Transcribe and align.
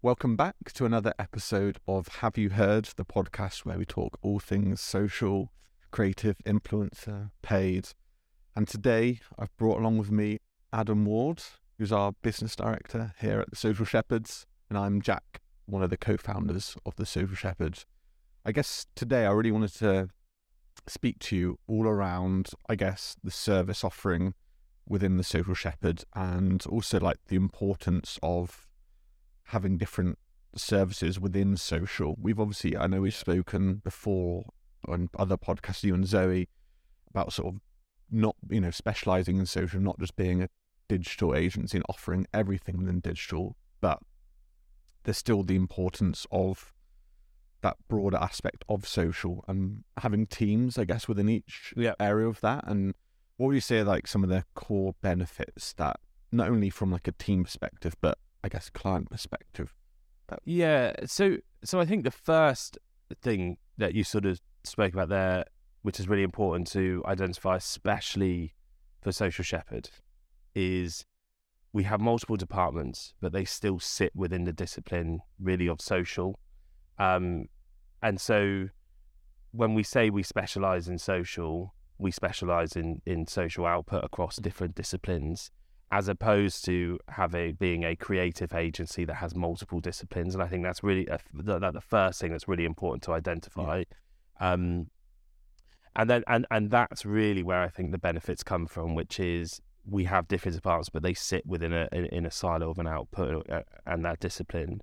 Welcome 0.00 0.36
back 0.36 0.54
to 0.74 0.84
another 0.84 1.12
episode 1.18 1.78
of 1.88 2.06
Have 2.20 2.38
You 2.38 2.50
Heard, 2.50 2.84
the 2.94 3.04
podcast 3.04 3.64
where 3.64 3.76
we 3.76 3.84
talk 3.84 4.16
all 4.22 4.38
things 4.38 4.80
social, 4.80 5.50
creative, 5.90 6.36
influencer, 6.46 7.32
paid. 7.42 7.88
And 8.54 8.68
today 8.68 9.18
I've 9.36 9.54
brought 9.56 9.80
along 9.80 9.98
with 9.98 10.12
me 10.12 10.38
Adam 10.72 11.04
Ward, 11.04 11.42
who's 11.78 11.90
our 11.90 12.12
business 12.22 12.54
director 12.54 13.12
here 13.20 13.40
at 13.40 13.50
the 13.50 13.56
Social 13.56 13.84
Shepherds, 13.84 14.46
and 14.68 14.78
I'm 14.78 15.02
Jack, 15.02 15.40
one 15.66 15.82
of 15.82 15.90
the 15.90 15.96
co 15.96 16.16
founders 16.16 16.76
of 16.86 16.94
the 16.94 17.04
Social 17.04 17.34
Shepherds. 17.34 17.84
I 18.44 18.52
guess 18.52 18.86
today 18.94 19.26
I 19.26 19.32
really 19.32 19.50
wanted 19.50 19.74
to 19.78 20.10
speak 20.86 21.18
to 21.18 21.36
you 21.36 21.58
all 21.66 21.88
around, 21.88 22.50
I 22.68 22.76
guess, 22.76 23.16
the 23.24 23.32
service 23.32 23.82
offering 23.82 24.34
within 24.88 25.16
the 25.16 25.24
Social 25.24 25.54
Shepherd 25.54 26.04
and 26.14 26.64
also 26.66 27.00
like 27.00 27.18
the 27.26 27.34
importance 27.34 28.16
of 28.22 28.67
having 29.48 29.78
different 29.78 30.18
services 30.54 31.18
within 31.18 31.56
social. 31.56 32.16
We've 32.20 32.40
obviously, 32.40 32.76
I 32.76 32.86
know 32.86 33.00
we've 33.02 33.14
spoken 33.14 33.76
before 33.76 34.44
on 34.86 35.08
other 35.18 35.36
podcasts, 35.36 35.84
you 35.84 35.94
and 35.94 36.06
Zoe, 36.06 36.48
about 37.10 37.32
sort 37.32 37.54
of 37.54 37.60
not, 38.10 38.36
you 38.48 38.60
know, 38.60 38.70
specializing 38.70 39.38
in 39.38 39.46
social, 39.46 39.80
not 39.80 39.98
just 39.98 40.16
being 40.16 40.42
a 40.42 40.48
digital 40.88 41.34
agency 41.34 41.78
and 41.78 41.84
offering 41.88 42.26
everything 42.32 42.78
within 42.78 43.00
digital, 43.00 43.56
but 43.80 44.00
there's 45.04 45.18
still 45.18 45.42
the 45.42 45.56
importance 45.56 46.26
of 46.30 46.72
that 47.62 47.76
broader 47.88 48.18
aspect 48.18 48.64
of 48.68 48.86
social 48.86 49.44
and 49.48 49.84
having 49.98 50.26
teams, 50.26 50.78
I 50.78 50.84
guess, 50.84 51.08
within 51.08 51.28
each 51.28 51.72
Yeah. 51.76 51.94
area 51.98 52.28
of 52.28 52.40
that. 52.40 52.64
And 52.66 52.94
what 53.36 53.48
would 53.48 53.54
you 53.54 53.60
say 53.60 53.78
are 53.78 53.84
like 53.84 54.06
some 54.06 54.22
of 54.22 54.30
the 54.30 54.44
core 54.54 54.94
benefits 55.00 55.72
that 55.74 55.98
not 56.30 56.48
only 56.48 56.70
from 56.70 56.90
like 56.90 57.08
a 57.08 57.12
team 57.12 57.44
perspective, 57.44 57.96
but 58.00 58.18
I 58.44 58.48
guess 58.48 58.70
client 58.70 59.10
perspective? 59.10 59.74
Yeah. 60.44 60.92
So 61.06 61.38
so 61.64 61.80
I 61.80 61.84
think 61.84 62.04
the 62.04 62.10
first 62.10 62.78
thing 63.22 63.56
that 63.78 63.94
you 63.94 64.04
sort 64.04 64.26
of 64.26 64.40
spoke 64.64 64.92
about 64.92 65.08
there, 65.08 65.44
which 65.82 65.98
is 65.98 66.08
really 66.08 66.22
important 66.22 66.66
to 66.68 67.02
identify, 67.06 67.56
especially 67.56 68.54
for 69.00 69.12
Social 69.12 69.44
Shepherd, 69.44 69.90
is 70.54 71.04
we 71.72 71.84
have 71.84 72.00
multiple 72.00 72.36
departments, 72.36 73.14
but 73.20 73.32
they 73.32 73.44
still 73.44 73.78
sit 73.78 74.12
within 74.14 74.44
the 74.44 74.52
discipline 74.52 75.20
really 75.38 75.68
of 75.68 75.80
social. 75.80 76.38
Um, 76.98 77.46
and 78.02 78.20
so 78.20 78.68
when 79.52 79.74
we 79.74 79.82
say 79.82 80.10
we 80.10 80.22
specialize 80.22 80.88
in 80.88 80.98
social, 80.98 81.74
we 81.98 82.10
specialize 82.10 82.76
in, 82.76 83.00
in 83.06 83.26
social 83.26 83.66
output 83.66 84.04
across 84.04 84.36
different 84.36 84.74
disciplines 84.74 85.50
as 85.90 86.08
opposed 86.08 86.64
to 86.66 86.98
having 87.08 87.54
being 87.54 87.84
a 87.84 87.96
creative 87.96 88.52
agency 88.52 89.04
that 89.06 89.14
has 89.14 89.34
multiple 89.34 89.80
disciplines. 89.80 90.34
And 90.34 90.42
I 90.42 90.46
think 90.46 90.62
that's 90.62 90.82
really 90.82 91.06
a, 91.06 91.18
the, 91.32 91.58
the 91.58 91.80
first 91.80 92.20
thing 92.20 92.30
that's 92.30 92.46
really 92.46 92.66
important 92.66 93.02
to 93.04 93.12
identify. 93.12 93.84
Um, 94.38 94.88
and 95.96 96.08
then 96.08 96.24
and 96.26 96.46
and 96.50 96.70
that's 96.70 97.04
really 97.06 97.42
where 97.42 97.62
I 97.62 97.68
think 97.68 97.90
the 97.90 97.98
benefits 97.98 98.42
come 98.42 98.66
from, 98.66 98.94
which 98.94 99.18
is 99.18 99.60
we 99.84 100.04
have 100.04 100.28
different 100.28 100.56
departments, 100.56 100.90
but 100.90 101.02
they 101.02 101.14
sit 101.14 101.46
within 101.46 101.72
a 101.72 101.88
in, 101.92 102.04
in 102.06 102.26
a 102.26 102.30
silo 102.30 102.70
of 102.70 102.78
an 102.78 102.86
output 102.86 103.48
uh, 103.50 103.62
and 103.86 104.04
that 104.04 104.20
discipline. 104.20 104.82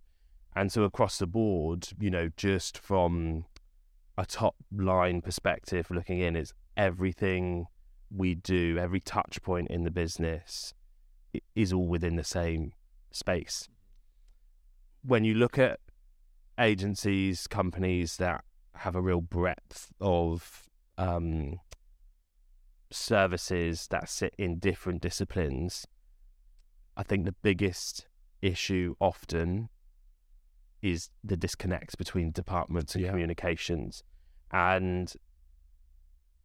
And 0.55 0.71
so 0.71 0.83
across 0.83 1.19
the 1.19 1.27
board, 1.27 1.89
you 1.99 2.09
know, 2.09 2.29
just 2.35 2.77
from 2.77 3.45
a 4.17 4.25
top 4.25 4.55
line 4.75 5.21
perspective, 5.21 5.91
looking 5.91 6.19
in, 6.19 6.35
is 6.35 6.53
everything 6.75 7.67
we 8.09 8.35
do, 8.35 8.77
every 8.79 9.01
touch 9.01 9.41
point 9.41 9.69
in 9.69 9.83
the 9.83 9.91
business 9.91 10.73
is 11.55 11.73
all 11.73 11.87
within 11.87 12.15
the 12.15 12.23
same 12.23 12.73
space. 13.11 13.67
When 15.03 15.23
you 15.23 15.33
look 15.33 15.57
at 15.57 15.79
agencies, 16.59 17.47
companies 17.47 18.17
that 18.17 18.43
have 18.75 18.95
a 18.95 19.01
real 19.01 19.21
breadth 19.21 19.93
of 20.01 20.69
um, 20.97 21.59
services 22.91 23.87
that 23.89 24.09
sit 24.09 24.33
in 24.37 24.59
different 24.59 25.01
disciplines, 25.01 25.85
I 26.97 27.03
think 27.03 27.25
the 27.25 27.35
biggest 27.41 28.07
issue 28.41 28.95
often 28.99 29.69
is 30.81 31.09
the 31.23 31.37
disconnect 31.37 31.97
between 31.97 32.31
departments 32.31 32.95
and 32.95 33.03
Yeah. 33.03 33.09
communications. 33.11 34.03
And 34.51 35.13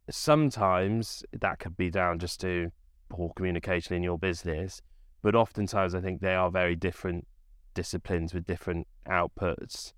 sometimes 0.09 1.23
that 1.31 1.59
could 1.59 1.77
be 1.77 1.89
down 1.89 2.19
just 2.19 2.41
to 2.41 2.71
poor 3.11 3.31
communication 3.35 3.95
in 3.95 4.03
your 4.03 4.17
business, 4.17 4.81
but 5.21 5.35
oftentimes 5.35 5.93
I 5.93 6.01
think 6.01 6.21
they 6.21 6.33
are 6.33 6.49
very 6.49 6.75
different 6.75 7.27
disciplines 7.73 8.33
with 8.33 8.45
different 8.45 8.87
outputs, 9.07 9.93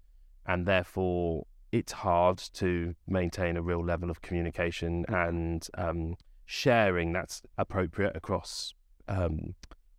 and 0.47 0.65
therefore 0.65 1.45
it's 1.71 1.91
hard 1.91 2.37
to 2.37 2.95
maintain 3.07 3.55
a 3.55 3.61
real 3.61 3.83
level 3.85 4.09
of 4.09 4.21
communication 4.21 5.05
and 5.07 5.67
um, 5.77 6.15
sharing 6.45 7.13
that's 7.13 7.41
appropriate 7.57 8.15
across 8.15 8.73
um, 9.07 9.55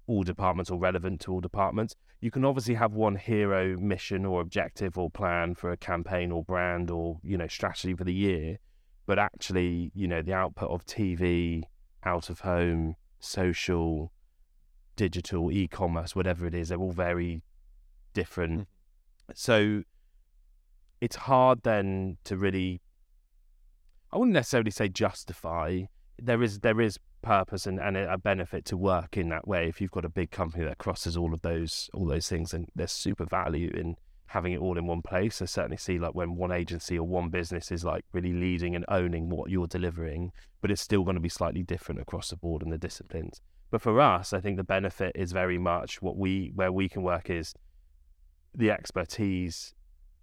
all 0.07 0.23
departments 0.23 0.71
or 0.71 0.79
relevant 0.79 1.21
to 1.21 1.33
all 1.33 1.41
departments. 1.41 1.95
You 2.21 2.31
can 2.31 2.45
obviously 2.45 2.75
have 2.75 2.95
one 2.95 3.17
hero 3.17 3.77
mission 3.79 4.25
or 4.25 4.41
objective 4.41 4.99
or 4.99 5.11
plan 5.11 5.55
for 5.55 5.71
a 5.71 5.77
campaign 5.77 6.33
or 6.33 6.43
brand 6.43 6.91
or 6.91 7.19
you 7.23 7.37
know 7.37 7.47
strategy 7.47 7.95
for 7.95 8.05
the 8.05 8.15
year, 8.15 8.59
but 9.07 9.19
actually 9.19 9.93
you 9.95 10.09
know 10.09 10.23
the 10.23 10.33
output 10.33 10.71
of 10.71 10.85
TV, 10.87 11.63
out 12.05 12.31
of 12.31 12.41
home, 12.41 12.97
social, 13.25 14.13
digital, 14.97 15.51
e-commerce, 15.51 16.15
whatever 16.15 16.47
it 16.47 16.55
is, 16.55 16.69
they're 16.69 16.79
all 16.79 16.93
very 16.93 17.43
different. 18.13 18.61
Mm-hmm. 18.61 19.33
So 19.35 19.83
it's 21.01 21.17
hard 21.17 21.63
then 21.63 22.19
to 22.25 22.37
really 22.37 22.81
I 24.15 24.19
wouldn't 24.19 24.35
necessarily 24.35 24.71
say 24.71 24.89
justify. 24.89 25.83
There 26.23 26.41
is 26.43 26.61
there 26.61 26.81
is 26.81 26.99
purpose 27.21 27.67
and, 27.67 27.81
and 27.81 27.97
a 27.97 28.17
benefit 28.17 28.65
to 28.67 28.77
work 28.77 29.17
in 29.17 29.29
that 29.31 29.49
way. 29.49 29.69
If 29.69 29.81
you've 29.81 29.91
got 29.91 30.05
a 30.05 30.09
big 30.11 30.31
company 30.31 30.65
that 30.65 30.79
crosses 30.79 31.17
all 31.17 31.35
of 31.35 31.43
those 31.43 31.91
all 31.93 32.07
those 32.07 32.29
things, 32.29 32.55
and 32.55 32.69
there's 32.77 32.93
super 32.93 33.25
value 33.25 33.71
in 33.75 33.97
having 34.27 34.53
it 34.53 34.61
all 34.61 34.79
in 34.79 34.87
one 34.87 35.03
place. 35.03 35.41
I 35.43 35.45
certainly 35.45 35.77
see 35.77 35.99
like 35.99 36.15
when 36.15 36.37
one 36.37 36.53
agency 36.53 36.99
or 36.99 37.07
one 37.07 37.29
business 37.29 37.71
is 37.71 37.85
like 37.85 38.05
really 38.13 38.33
leading 38.33 38.75
and 38.75 38.85
owning 38.89 39.29
what 39.29 39.51
you're 39.51 39.67
delivering, 39.67 40.33
but 40.61 40.71
it's 40.71 40.83
still 40.83 41.05
going 41.05 41.17
to 41.17 41.21
be 41.21 41.29
slightly 41.29 41.63
different 41.63 42.01
across 42.01 42.31
the 42.31 42.37
board 42.37 42.63
in 42.63 42.71
the 42.71 42.79
disciplines. 42.79 43.41
But 43.71 43.83
for 43.83 44.01
us, 44.01 44.33
I 44.33 44.41
think 44.41 44.57
the 44.57 44.65
benefit 44.65 45.13
is 45.15 45.33
very 45.33 45.59
much 45.59 46.01
what 46.01 46.17
we 46.17 46.53
where 46.55 46.73
we 46.73 46.89
can 46.89 47.03
work 47.03 47.29
is 47.31 47.55
the 48.55 48.71
expertise 48.71 49.75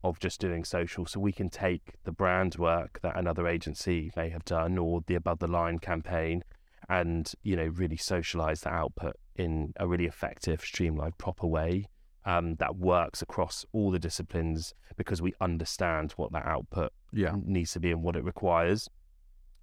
of 0.04 0.20
just 0.20 0.40
doing 0.40 0.64
social. 0.64 1.06
So 1.06 1.20
we 1.20 1.32
can 1.32 1.50
take 1.50 1.94
the 2.04 2.12
brand 2.12 2.56
work 2.56 3.00
that 3.04 3.18
another 3.18 3.48
agency 3.48 4.12
may 4.16 4.30
have 4.30 4.46
done 4.46 4.78
or 4.78 5.02
the 5.06 5.16
above 5.16 5.40
the 5.40 5.48
line 5.48 5.80
campaign 5.80 6.44
and, 6.90 7.32
you 7.44 7.56
know, 7.56 7.68
really 7.68 7.98
socialize 7.98 8.62
the 8.62 8.70
output 8.70 9.16
in 9.36 9.74
a 9.78 9.88
really 9.88 10.06
effective, 10.06 10.62
streamlined, 10.62 11.18
proper 11.18 11.46
way 11.46 11.86
um, 12.26 12.56
that 12.56 12.76
works 12.76 13.22
across 13.22 13.66
all 13.72 13.92
the 13.92 14.00
disciplines 14.00 14.74
because 14.96 15.22
we 15.22 15.34
understand 15.42 16.12
what 16.14 16.32
that 16.32 16.46
output 16.46 16.92
Yeah. 17.12 17.36
needs 17.44 17.72
to 17.74 17.80
be 17.80 17.92
and 17.92 18.04
what 18.04 18.16
it 18.16 18.24
requires. 18.24 18.90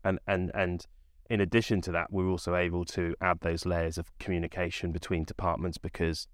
And 0.04 0.18
and 0.26 0.50
and 0.54 0.84
in 1.30 1.40
addition 1.40 1.80
to 1.82 1.92
that, 1.92 2.10
we're 2.10 2.28
also 2.28 2.56
able 2.56 2.84
to 2.86 3.14
add 3.20 3.40
those 3.40 3.66
layers 3.66 3.98
of 3.98 4.10
communication 4.18 4.92
between 4.92 5.24
departments 5.24 5.76
because 5.78 6.26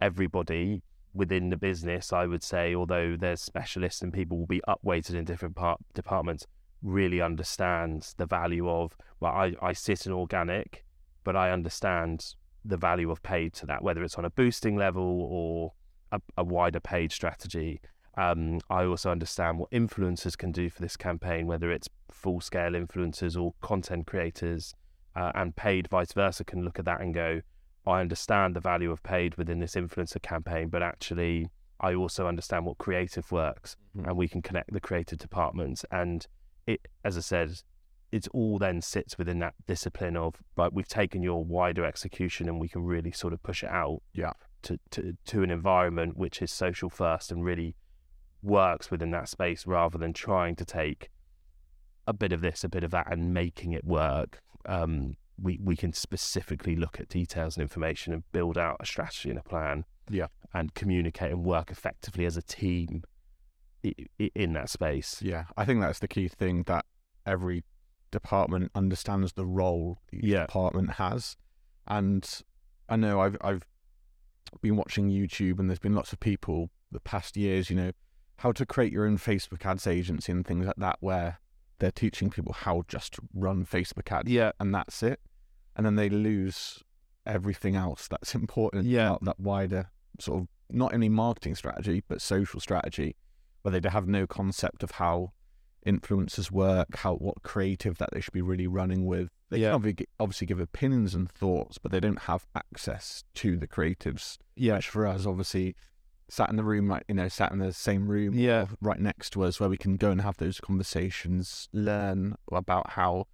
everybody 0.00 0.82
within 1.14 1.50
the 1.50 1.56
business, 1.56 2.12
I 2.12 2.26
would 2.26 2.42
say, 2.42 2.74
although 2.74 3.16
there's 3.16 3.42
specialists 3.42 4.00
and 4.00 4.12
people 4.12 4.38
will 4.38 4.46
be 4.46 4.62
upweighted 4.66 5.14
in 5.14 5.24
different 5.26 5.54
part 5.54 5.78
departments, 5.94 6.46
really 6.80 7.20
understands 7.20 8.14
the 8.16 8.26
value 8.26 8.68
of 8.68 8.96
well, 9.20 9.32
I, 9.32 9.54
I 9.60 9.72
sit 9.74 10.06
in 10.06 10.12
organic, 10.12 10.84
but 11.22 11.36
I 11.36 11.50
understand 11.50 12.34
the 12.64 12.76
value 12.76 13.10
of 13.10 13.22
paid 13.22 13.52
to 13.54 13.66
that, 13.66 13.82
whether 13.82 14.02
it's 14.02 14.16
on 14.16 14.24
a 14.24 14.30
boosting 14.30 14.76
level 14.76 15.26
or 15.30 15.72
a, 16.12 16.20
a 16.36 16.44
wider 16.44 16.80
paid 16.80 17.12
strategy. 17.12 17.80
Um, 18.16 18.60
I 18.68 18.84
also 18.84 19.10
understand 19.10 19.58
what 19.58 19.70
influencers 19.70 20.36
can 20.36 20.52
do 20.52 20.68
for 20.68 20.82
this 20.82 20.96
campaign, 20.96 21.46
whether 21.46 21.70
it's 21.70 21.88
full 22.10 22.40
scale 22.40 22.72
influencers 22.72 23.40
or 23.40 23.54
content 23.62 24.06
creators, 24.06 24.74
uh, 25.16 25.32
and 25.34 25.56
paid 25.56 25.88
vice 25.88 26.12
versa 26.12 26.44
can 26.44 26.62
look 26.62 26.78
at 26.78 26.84
that 26.84 27.00
and 27.00 27.14
go, 27.14 27.40
I 27.86 28.00
understand 28.00 28.54
the 28.54 28.60
value 28.60 28.90
of 28.90 29.02
paid 29.02 29.36
within 29.36 29.58
this 29.58 29.74
influencer 29.74 30.22
campaign, 30.22 30.68
but 30.68 30.82
actually, 30.82 31.48
I 31.80 31.94
also 31.94 32.28
understand 32.28 32.64
what 32.64 32.78
creative 32.78 33.32
works, 33.32 33.76
Mhm. 33.96 34.08
and 34.08 34.16
we 34.16 34.28
can 34.28 34.42
connect 34.42 34.72
the 34.72 34.80
creative 34.80 35.18
departments. 35.18 35.84
And 35.90 36.26
it, 36.66 36.86
as 37.02 37.16
I 37.16 37.20
said, 37.22 37.62
it's 38.12 38.28
all 38.28 38.58
then 38.58 38.80
sits 38.82 39.16
within 39.18 39.38
that 39.40 39.54
discipline 39.66 40.16
of 40.16 40.36
right. 40.56 40.72
We've 40.72 40.86
taken 40.88 41.22
your 41.22 41.44
wider 41.44 41.84
execution, 41.84 42.48
and 42.48 42.60
we 42.60 42.68
can 42.68 42.84
really 42.84 43.10
sort 43.12 43.32
of 43.32 43.42
push 43.42 43.64
it 43.64 43.70
out, 43.70 44.02
Yeah. 44.12 44.32
to 44.62 44.78
to 44.90 45.16
to 45.26 45.42
an 45.42 45.50
environment 45.50 46.16
which 46.16 46.40
is 46.42 46.52
social 46.52 46.88
first 46.90 47.32
and 47.32 47.42
really 47.44 47.74
works 48.42 48.90
within 48.90 49.10
that 49.12 49.28
space, 49.28 49.66
rather 49.66 49.98
than 49.98 50.12
trying 50.12 50.54
to 50.56 50.64
take 50.64 51.10
a 52.06 52.12
bit 52.12 52.32
of 52.32 52.40
this, 52.40 52.62
a 52.64 52.68
bit 52.68 52.84
of 52.84 52.90
that, 52.90 53.10
and 53.12 53.32
making 53.32 53.72
it 53.72 53.84
work. 53.84 54.40
Um, 54.66 55.16
we 55.40 55.58
we 55.62 55.74
can 55.76 55.92
specifically 55.92 56.76
look 56.76 57.00
at 57.00 57.08
details 57.08 57.56
and 57.56 57.62
information 57.62 58.12
and 58.12 58.22
build 58.32 58.58
out 58.58 58.76
a 58.80 58.86
strategy 58.86 59.30
and 59.30 59.38
a 59.38 59.42
plan. 59.42 59.84
Yeah. 60.10 60.26
and 60.52 60.74
communicate 60.74 61.30
and 61.32 61.44
work 61.44 61.70
effectively 61.70 62.26
as 62.26 62.36
a 62.36 62.42
team 62.42 63.04
in 64.34 64.52
that 64.52 64.68
space. 64.68 65.22
Yeah, 65.22 65.44
I 65.56 65.64
think 65.64 65.80
that's 65.80 65.98
the 66.00 66.08
key 66.08 66.28
thing 66.28 66.64
that 66.64 66.84
every 67.24 67.64
department 68.12 68.70
understands 68.76 69.32
the 69.32 69.44
role 69.44 69.98
each 70.12 70.22
Yeah. 70.24 70.46
department 70.46 70.92
has. 70.92 71.36
And 71.88 72.28
I 72.88 72.94
know 72.96 73.20
I've 73.20 73.36
I've 73.40 73.66
been 74.60 74.76
watching 74.76 75.08
YouTube 75.10 75.58
and 75.58 75.68
there's 75.68 75.80
been 75.80 75.94
lots 75.94 76.12
of 76.12 76.20
people 76.20 76.70
the 76.92 77.00
past 77.00 77.36
years, 77.36 77.70
you 77.70 77.76
know, 77.76 77.90
how 78.36 78.52
to 78.52 78.64
create 78.64 78.92
your 78.92 79.06
own 79.06 79.18
Facebook 79.18 79.64
ads 79.66 79.86
agency 79.86 80.30
and 80.30 80.46
things 80.46 80.66
like 80.66 80.76
that 80.76 80.98
where 81.00 81.40
they're 81.78 81.90
teaching 81.90 82.30
people 82.30 82.52
how 82.52 82.84
just 82.86 83.14
to 83.14 83.22
run 83.34 83.64
Facebook 83.64 84.12
ads 84.12 84.30
Yeah, 84.30 84.52
and 84.60 84.72
that's 84.72 85.02
it. 85.02 85.20
And 85.74 85.84
then 85.86 85.96
they 85.96 86.08
lose 86.10 86.82
everything 87.26 87.74
else 87.76 88.06
that's 88.08 88.34
important 88.34 88.84
Yeah. 88.86 89.08
about 89.10 89.24
that 89.24 89.40
wider 89.40 89.90
sort 90.20 90.42
of 90.42 90.48
not 90.70 90.92
only 90.94 91.08
marketing 91.08 91.54
strategy 91.54 92.02
but 92.06 92.20
social 92.20 92.60
strategy, 92.60 93.16
where 93.62 93.78
they 93.80 93.88
have 93.88 94.06
no 94.06 94.26
concept 94.26 94.82
of 94.82 94.92
how 94.92 95.32
influencers 95.86 96.50
work, 96.50 96.96
how 96.96 97.14
what 97.14 97.42
creative 97.42 97.98
that 97.98 98.10
they 98.12 98.20
should 98.20 98.32
be 98.32 98.42
really 98.42 98.66
running 98.66 99.04
with. 99.06 99.28
They 99.50 99.58
Yeah. 99.58 99.78
can 99.78 99.96
obviously 100.20 100.46
give 100.46 100.60
opinions 100.60 101.14
and 101.14 101.30
thoughts, 101.30 101.78
but 101.78 101.92
they 101.92 102.00
don't 102.00 102.22
have 102.22 102.46
access 102.54 103.24
to 103.34 103.56
the 103.56 103.66
creatives. 103.66 104.38
yeah, 104.56 104.76
Which 104.76 104.88
for 104.88 105.06
us, 105.06 105.26
obviously, 105.26 105.74
sat 106.28 106.48
in 106.50 106.56
the 106.56 106.64
room, 106.64 106.88
right, 106.88 107.02
you 107.08 107.14
know, 107.14 107.28
sat 107.28 107.52
in 107.52 107.58
the 107.58 107.72
same 107.72 108.08
room, 108.08 108.34
Yeah. 108.34 108.66
right 108.80 108.98
next 109.00 109.30
to 109.30 109.42
us, 109.42 109.58
where 109.60 109.68
we 109.68 109.76
can 109.76 109.96
go 109.96 110.10
and 110.10 110.20
have 110.22 110.36
those 110.38 110.60
conversations, 110.60 111.68
learn 111.72 112.36
about 112.50 112.90
how, 112.90 113.26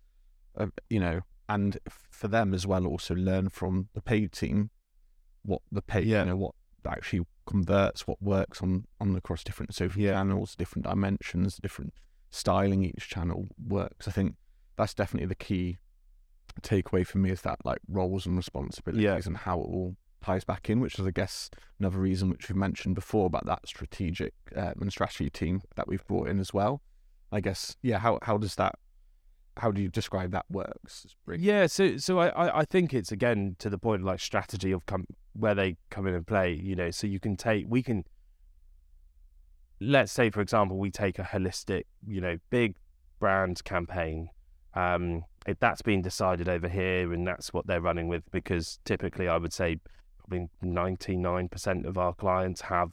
uh, 0.57 0.69
you 0.91 0.99
know, 1.01 1.21
and 1.49 1.79
for 1.89 2.29
them 2.29 2.53
as 2.55 2.67
well, 2.67 2.87
also 2.87 3.15
learn 3.15 3.49
from 3.49 3.89
the 3.95 4.03
paid 4.03 4.33
team 4.33 4.71
what 5.43 5.63
the 5.71 5.81
paid, 5.83 6.07
Yeah. 6.07 6.21
you 6.25 6.31
know, 6.31 6.37
what 6.37 6.55
actually 6.87 7.25
converts, 7.47 8.07
what 8.07 8.21
works 8.21 8.63
on 8.63 8.87
on 9.01 9.15
across 9.17 9.45
different 9.45 9.75
social 9.75 10.01
Yeah. 10.03 10.13
channels, 10.13 10.57
different 10.57 10.85
dimensions, 10.85 11.57
different 11.59 11.95
styling 12.31 12.85
each 12.85 13.09
channel 13.09 13.49
works. 13.67 14.09
I 14.09 14.11
think 14.11 14.35
that's 14.77 14.95
definitely 14.95 15.27
the 15.27 15.35
key 15.35 15.79
takeaway 16.63 17.07
for 17.07 17.19
me 17.19 17.31
is 17.31 17.43
that 17.43 17.59
like 17.65 17.79
roles 17.89 18.27
and 18.27 18.37
responsibilities 18.37 19.27
and 19.27 19.37
how 19.37 19.61
it 19.61 19.65
all 19.65 19.97
ties 20.23 20.45
back 20.45 20.69
in, 20.69 20.81
which 20.81 20.99
is 20.99 21.07
I 21.07 21.11
guess 21.11 21.51
another 21.79 21.99
reason 21.99 22.31
which 22.31 22.49
we've 22.49 22.57
mentioned 22.57 22.95
before 22.95 23.27
about 23.27 23.47
that 23.47 23.67
strategic 23.67 24.35
um, 24.57 24.75
and 24.81 24.93
strategy 24.93 25.31
team 25.31 25.63
that 25.77 25.89
we've 25.89 26.07
brought 26.07 26.29
in 26.29 26.39
as 26.39 26.53
well. 26.53 26.83
I 27.31 27.41
guess 27.41 27.77
yeah, 27.83 27.99
how 27.99 28.19
how 28.23 28.39
does 28.39 28.55
that 28.57 28.75
how 29.59 29.71
do 29.71 29.83
you 29.83 29.89
describe 29.89 30.31
that 30.33 30.47
works? 30.51 31.07
Yeah, 31.29 31.67
so 31.67 31.97
so 31.97 32.19
I, 32.19 32.29
I, 32.29 32.61
I 32.61 32.65
think 32.65 32.95
it's 32.95 33.13
again 33.13 33.57
to 33.59 33.71
the 33.71 33.79
point 33.79 34.03
of 34.03 34.07
like 34.07 34.21
strategy 34.21 34.73
of 34.73 34.87
come 34.87 35.07
where 35.35 35.55
they 35.55 35.77
come 35.91 36.07
in 36.07 36.15
and 36.15 36.27
play, 36.27 36.53
you 36.53 36.75
know, 36.75 36.91
so 36.91 37.07
you 37.07 37.21
can 37.21 37.37
take 37.37 37.67
we 37.69 37.83
can 37.83 38.05
let's 39.81 40.13
say 40.13 40.31
for 40.31 40.41
example 40.41 40.79
we 40.79 40.91
take 40.91 41.19
a 41.19 41.23
holistic, 41.23 41.85
you 42.07 42.21
know, 42.21 42.39
big 42.51 42.77
brand 43.19 43.63
campaign. 43.65 44.31
Um 44.75 45.25
if 45.47 45.59
that's 45.61 45.83
been 45.83 46.03
decided 46.03 46.49
over 46.49 46.69
here 46.69 47.13
and 47.13 47.27
that's 47.27 47.53
what 47.53 47.67
they're 47.67 47.81
running 47.81 48.09
with 48.09 48.23
because 48.31 48.79
typically 48.85 49.29
I 49.29 49.37
would 49.39 49.53
say 49.53 49.79
probably 50.19 50.49
ninety 50.63 51.17
nine 51.17 51.49
percent 51.49 51.87
of 51.87 51.97
our 51.97 52.15
clients 52.15 52.63
have, 52.63 52.93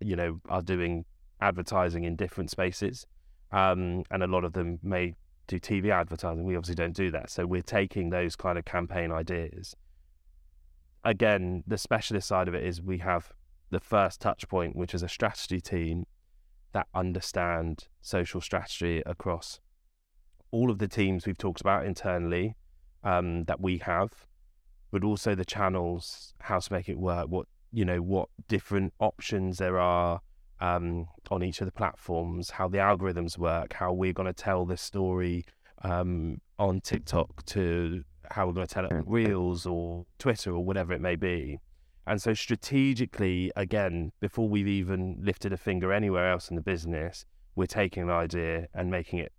you 0.00 0.16
know, 0.16 0.40
are 0.48 0.62
doing 0.62 1.04
advertising 1.40 2.04
in 2.04 2.16
different 2.16 2.50
spaces. 2.50 3.06
Um 3.52 4.04
and 4.10 4.22
a 4.22 4.26
lot 4.26 4.44
of 4.44 4.52
them 4.52 4.78
may 4.82 5.14
do 5.46 5.58
TV 5.58 5.90
advertising. 5.90 6.44
We 6.44 6.56
obviously 6.56 6.74
don't 6.74 6.96
do 6.96 7.10
that. 7.12 7.30
So 7.30 7.46
we're 7.46 7.62
taking 7.62 8.10
those 8.10 8.36
kind 8.36 8.58
of 8.58 8.64
campaign 8.64 9.12
ideas. 9.12 9.76
Again, 11.04 11.62
the 11.68 11.78
specialist 11.78 12.26
side 12.26 12.48
of 12.48 12.54
it 12.54 12.64
is 12.64 12.82
we 12.82 12.98
have 12.98 13.32
the 13.70 13.78
first 13.78 14.20
touch 14.20 14.48
point, 14.48 14.74
which 14.74 14.92
is 14.92 15.02
a 15.04 15.08
strategy 15.08 15.60
team 15.60 16.04
that 16.72 16.86
understand 16.94 17.88
social 18.00 18.40
strategy 18.40 19.02
across 19.06 19.60
all 20.50 20.70
of 20.70 20.78
the 20.78 20.88
teams 20.88 21.26
we've 21.26 21.38
talked 21.38 21.60
about 21.60 21.84
internally 21.84 22.56
um, 23.04 23.44
that 23.44 23.60
we 23.60 23.78
have, 23.78 24.10
but 24.90 25.04
also 25.04 25.34
the 25.34 25.44
channels, 25.44 26.34
how 26.40 26.58
to 26.58 26.72
make 26.72 26.88
it 26.88 26.98
work, 26.98 27.28
what 27.28 27.46
you 27.72 27.84
know, 27.84 27.98
what 27.98 28.28
different 28.48 28.92
options 29.00 29.58
there 29.58 29.78
are 29.78 30.20
um, 30.60 31.06
on 31.30 31.42
each 31.42 31.60
of 31.60 31.66
the 31.66 31.72
platforms, 31.72 32.50
how 32.50 32.68
the 32.68 32.78
algorithms 32.78 33.36
work, 33.36 33.74
how 33.74 33.92
we're 33.92 34.12
going 34.12 34.26
to 34.26 34.32
tell 34.32 34.64
this 34.64 34.80
story 34.80 35.44
um, 35.82 36.40
on 36.58 36.80
TikTok 36.80 37.44
to 37.46 38.02
how 38.30 38.46
we're 38.46 38.52
going 38.52 38.66
to 38.66 38.72
tell 38.72 38.86
it 38.86 38.92
on 38.92 39.04
Reels 39.06 39.66
or 39.66 40.06
Twitter 40.18 40.52
or 40.52 40.64
whatever 40.64 40.92
it 40.92 41.00
may 41.00 41.16
be. 41.16 41.58
And 42.06 42.22
so, 42.22 42.34
strategically, 42.34 43.50
again, 43.56 44.12
before 44.20 44.48
we've 44.48 44.68
even 44.68 45.18
lifted 45.20 45.52
a 45.52 45.56
finger 45.56 45.92
anywhere 45.92 46.30
else 46.30 46.48
in 46.50 46.56
the 46.56 46.62
business, 46.62 47.24
we're 47.54 47.66
taking 47.66 48.04
an 48.04 48.10
idea 48.10 48.68
and 48.74 48.90
making 48.90 49.18
it 49.18 49.32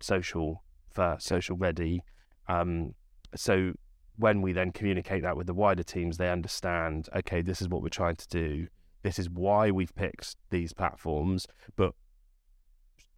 social 0.00 0.62
first, 0.90 1.26
social 1.26 1.56
ready. 1.56 2.02
Um, 2.48 2.94
so, 3.34 3.72
when 4.16 4.40
we 4.42 4.52
then 4.52 4.70
communicate 4.70 5.22
that 5.22 5.36
with 5.36 5.46
the 5.46 5.54
wider 5.54 5.82
teams, 5.82 6.16
they 6.16 6.30
understand, 6.30 7.08
okay, 7.16 7.42
this 7.42 7.60
is 7.60 7.68
what 7.68 7.82
we're 7.82 7.88
trying 7.88 8.16
to 8.16 8.28
do 8.28 8.68
this 9.02 9.18
is 9.18 9.28
why 9.28 9.70
we've 9.70 9.94
picked 9.94 10.36
these 10.50 10.72
platforms, 10.72 11.46
but 11.76 11.94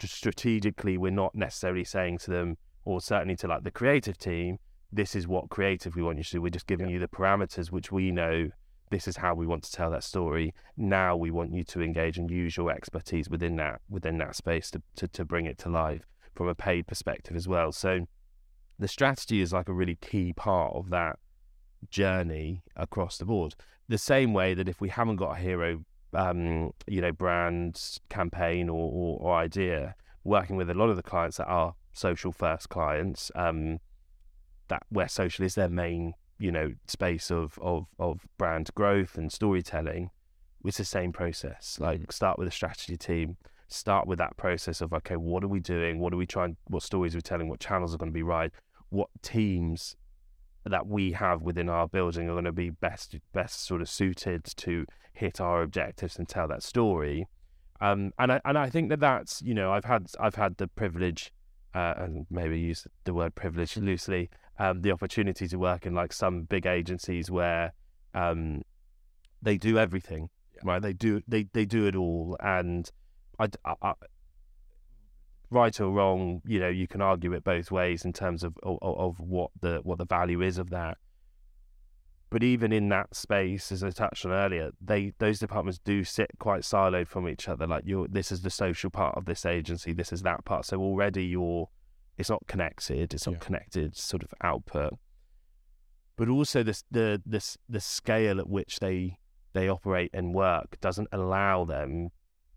strategically, 0.02 0.98
we're 0.98 1.10
not 1.10 1.34
necessarily 1.34 1.84
saying 1.84 2.18
to 2.18 2.30
them, 2.30 2.56
or 2.84 3.00
certainly 3.00 3.36
to 3.36 3.46
like 3.46 3.64
the 3.64 3.70
creative 3.70 4.18
team, 4.18 4.58
this 4.92 5.14
is 5.14 5.26
what 5.28 5.48
creative 5.50 5.94
we 5.96 6.02
want 6.02 6.18
you 6.18 6.24
to 6.24 6.30
do. 6.30 6.42
We're 6.42 6.50
just 6.50 6.66
giving 6.66 6.88
you 6.88 6.98
the 6.98 7.08
parameters 7.08 7.70
which 7.70 7.92
we 7.92 8.10
know 8.10 8.50
this 8.90 9.08
is 9.08 9.16
how 9.16 9.34
we 9.34 9.46
want 9.46 9.64
to 9.64 9.72
tell 9.72 9.90
that 9.90 10.04
story. 10.04 10.54
Now 10.76 11.16
we 11.16 11.30
want 11.30 11.52
you 11.52 11.64
to 11.64 11.82
engage 11.82 12.18
and 12.18 12.30
use 12.30 12.56
your 12.56 12.70
expertise 12.70 13.28
within 13.28 13.56
that 13.56 13.80
within 13.88 14.18
that 14.18 14.36
space 14.36 14.70
to, 14.72 14.82
to, 14.96 15.08
to 15.08 15.24
bring 15.24 15.46
it 15.46 15.58
to 15.58 15.68
life 15.68 16.06
from 16.34 16.48
a 16.48 16.54
paid 16.54 16.86
perspective 16.86 17.36
as 17.36 17.48
well. 17.48 17.72
So 17.72 18.06
the 18.78 18.88
strategy 18.88 19.40
is 19.40 19.52
like 19.52 19.68
a 19.68 19.72
really 19.72 19.96
key 19.96 20.32
part 20.32 20.74
of 20.74 20.90
that 20.90 21.18
journey 21.90 22.62
across 22.76 23.18
the 23.18 23.24
board 23.24 23.54
the 23.88 23.98
same 23.98 24.32
way 24.32 24.54
that 24.54 24.68
if 24.68 24.80
we 24.80 24.88
haven't 24.88 25.16
got 25.16 25.32
a 25.32 25.40
hero, 25.40 25.84
um, 26.14 26.72
you 26.86 27.00
know, 27.00 27.12
brand 27.12 27.98
campaign 28.08 28.68
or, 28.68 28.90
or, 28.90 29.18
or 29.20 29.36
idea, 29.36 29.94
working 30.22 30.56
with 30.56 30.70
a 30.70 30.74
lot 30.74 30.88
of 30.88 30.96
the 30.96 31.02
clients 31.02 31.36
that 31.36 31.46
are 31.46 31.74
social 31.92 32.32
first 32.32 32.68
clients, 32.68 33.30
um, 33.34 33.78
that 34.68 34.82
where 34.88 35.08
social 35.08 35.44
is 35.44 35.54
their 35.54 35.68
main, 35.68 36.14
you 36.38 36.50
know, 36.52 36.74
space 36.86 37.30
of 37.30 37.58
of 37.60 37.86
of 37.98 38.26
brand 38.38 38.70
growth 38.74 39.16
and 39.16 39.32
storytelling, 39.32 40.10
it's 40.64 40.78
the 40.78 40.84
same 40.84 41.12
process. 41.12 41.78
Like 41.80 42.12
start 42.12 42.38
with 42.38 42.48
a 42.48 42.52
strategy 42.52 42.96
team, 42.96 43.36
start 43.68 44.06
with 44.06 44.18
that 44.18 44.36
process 44.36 44.80
of 44.80 44.92
okay, 44.92 45.16
what 45.16 45.44
are 45.44 45.48
we 45.48 45.60
doing? 45.60 45.98
What 45.98 46.12
are 46.12 46.16
we 46.16 46.26
trying? 46.26 46.56
What 46.68 46.82
stories 46.82 47.14
are 47.14 47.18
we 47.18 47.22
telling? 47.22 47.48
What 47.48 47.60
channels 47.60 47.94
are 47.94 47.98
going 47.98 48.12
to 48.12 48.14
be 48.14 48.22
right? 48.22 48.52
What 48.90 49.08
teams 49.22 49.96
that 50.64 50.86
we 50.86 51.12
have 51.12 51.42
within 51.42 51.68
our 51.68 51.86
building 51.86 52.28
are 52.28 52.32
going 52.32 52.44
to 52.44 52.52
be 52.52 52.70
best 52.70 53.16
best 53.32 53.64
sort 53.64 53.82
of 53.82 53.88
suited 53.88 54.44
to 54.44 54.86
hit 55.12 55.40
our 55.40 55.62
objectives 55.62 56.18
and 56.18 56.28
tell 56.28 56.48
that 56.48 56.62
story. 56.62 57.26
Um, 57.80 58.12
and 58.18 58.32
I 58.32 58.40
and 58.44 58.56
I 58.56 58.70
think 58.70 58.88
that 58.88 59.00
that's 59.00 59.42
you 59.42 59.54
know 59.54 59.72
I've 59.72 59.84
had 59.84 60.06
I've 60.18 60.36
had 60.36 60.56
the 60.56 60.68
privilege 60.68 61.32
uh, 61.74 61.94
and 61.96 62.26
maybe 62.30 62.58
use 62.58 62.86
the 63.04 63.12
word 63.12 63.34
privilege 63.34 63.76
loosely 63.76 64.30
um, 64.58 64.82
the 64.82 64.92
opportunity 64.92 65.48
to 65.48 65.58
work 65.58 65.86
in 65.86 65.94
like 65.94 66.12
some 66.12 66.42
big 66.42 66.66
agencies 66.66 67.30
where 67.30 67.72
um, 68.14 68.62
they 69.42 69.56
do 69.56 69.78
everything 69.78 70.28
right 70.62 70.82
they 70.82 70.92
do 70.92 71.20
they 71.26 71.46
they 71.52 71.64
do 71.64 71.86
it 71.86 71.96
all 71.96 72.36
and 72.40 72.90
I, 73.38 73.48
I, 73.64 73.74
I 73.82 73.94
right 75.54 75.80
or 75.80 75.90
wrong, 75.90 76.42
you 76.44 76.58
know, 76.58 76.68
you 76.68 76.86
can 76.86 77.00
argue 77.00 77.32
it 77.32 77.44
both 77.44 77.70
ways 77.70 78.04
in 78.04 78.12
terms 78.12 78.42
of, 78.42 78.58
of 78.62 78.78
of 78.82 79.20
what 79.20 79.50
the 79.60 79.80
what 79.82 79.98
the 79.98 80.04
value 80.04 80.42
is 80.42 80.58
of 80.58 80.70
that. 80.70 80.98
But 82.30 82.42
even 82.42 82.72
in 82.72 82.88
that 82.88 83.14
space, 83.14 83.70
as 83.70 83.84
I 83.84 83.90
touched 83.90 84.26
on 84.26 84.32
earlier, 84.32 84.70
they 84.80 85.12
those 85.18 85.38
departments 85.38 85.78
do 85.84 86.04
sit 86.04 86.30
quite 86.38 86.62
siloed 86.62 87.06
from 87.06 87.28
each 87.28 87.48
other. 87.48 87.66
Like 87.66 87.84
you're, 87.86 88.08
this 88.08 88.32
is 88.32 88.42
the 88.42 88.50
social 88.50 88.90
part 88.90 89.16
of 89.16 89.24
this 89.24 89.46
agency, 89.46 89.92
this 89.92 90.12
is 90.12 90.22
that 90.22 90.44
part. 90.44 90.66
So 90.66 90.80
already 90.80 91.24
you're, 91.24 91.68
it's 92.16 92.30
not 92.30 92.46
connected. 92.46 93.12
It's 93.12 93.26
not 93.26 93.34
Yeah. 93.34 93.38
connected 93.40 93.96
sort 93.96 94.22
of 94.22 94.32
output. 94.42 94.98
But 96.16 96.28
also 96.28 96.62
this 96.62 96.84
the 96.90 97.20
this 97.26 97.58
the 97.68 97.80
scale 97.80 98.38
at 98.38 98.48
which 98.48 98.78
they 98.80 99.18
they 99.52 99.68
operate 99.68 100.10
and 100.12 100.34
work 100.34 100.78
doesn't 100.80 101.08
allow 101.12 101.64
them 101.64 102.10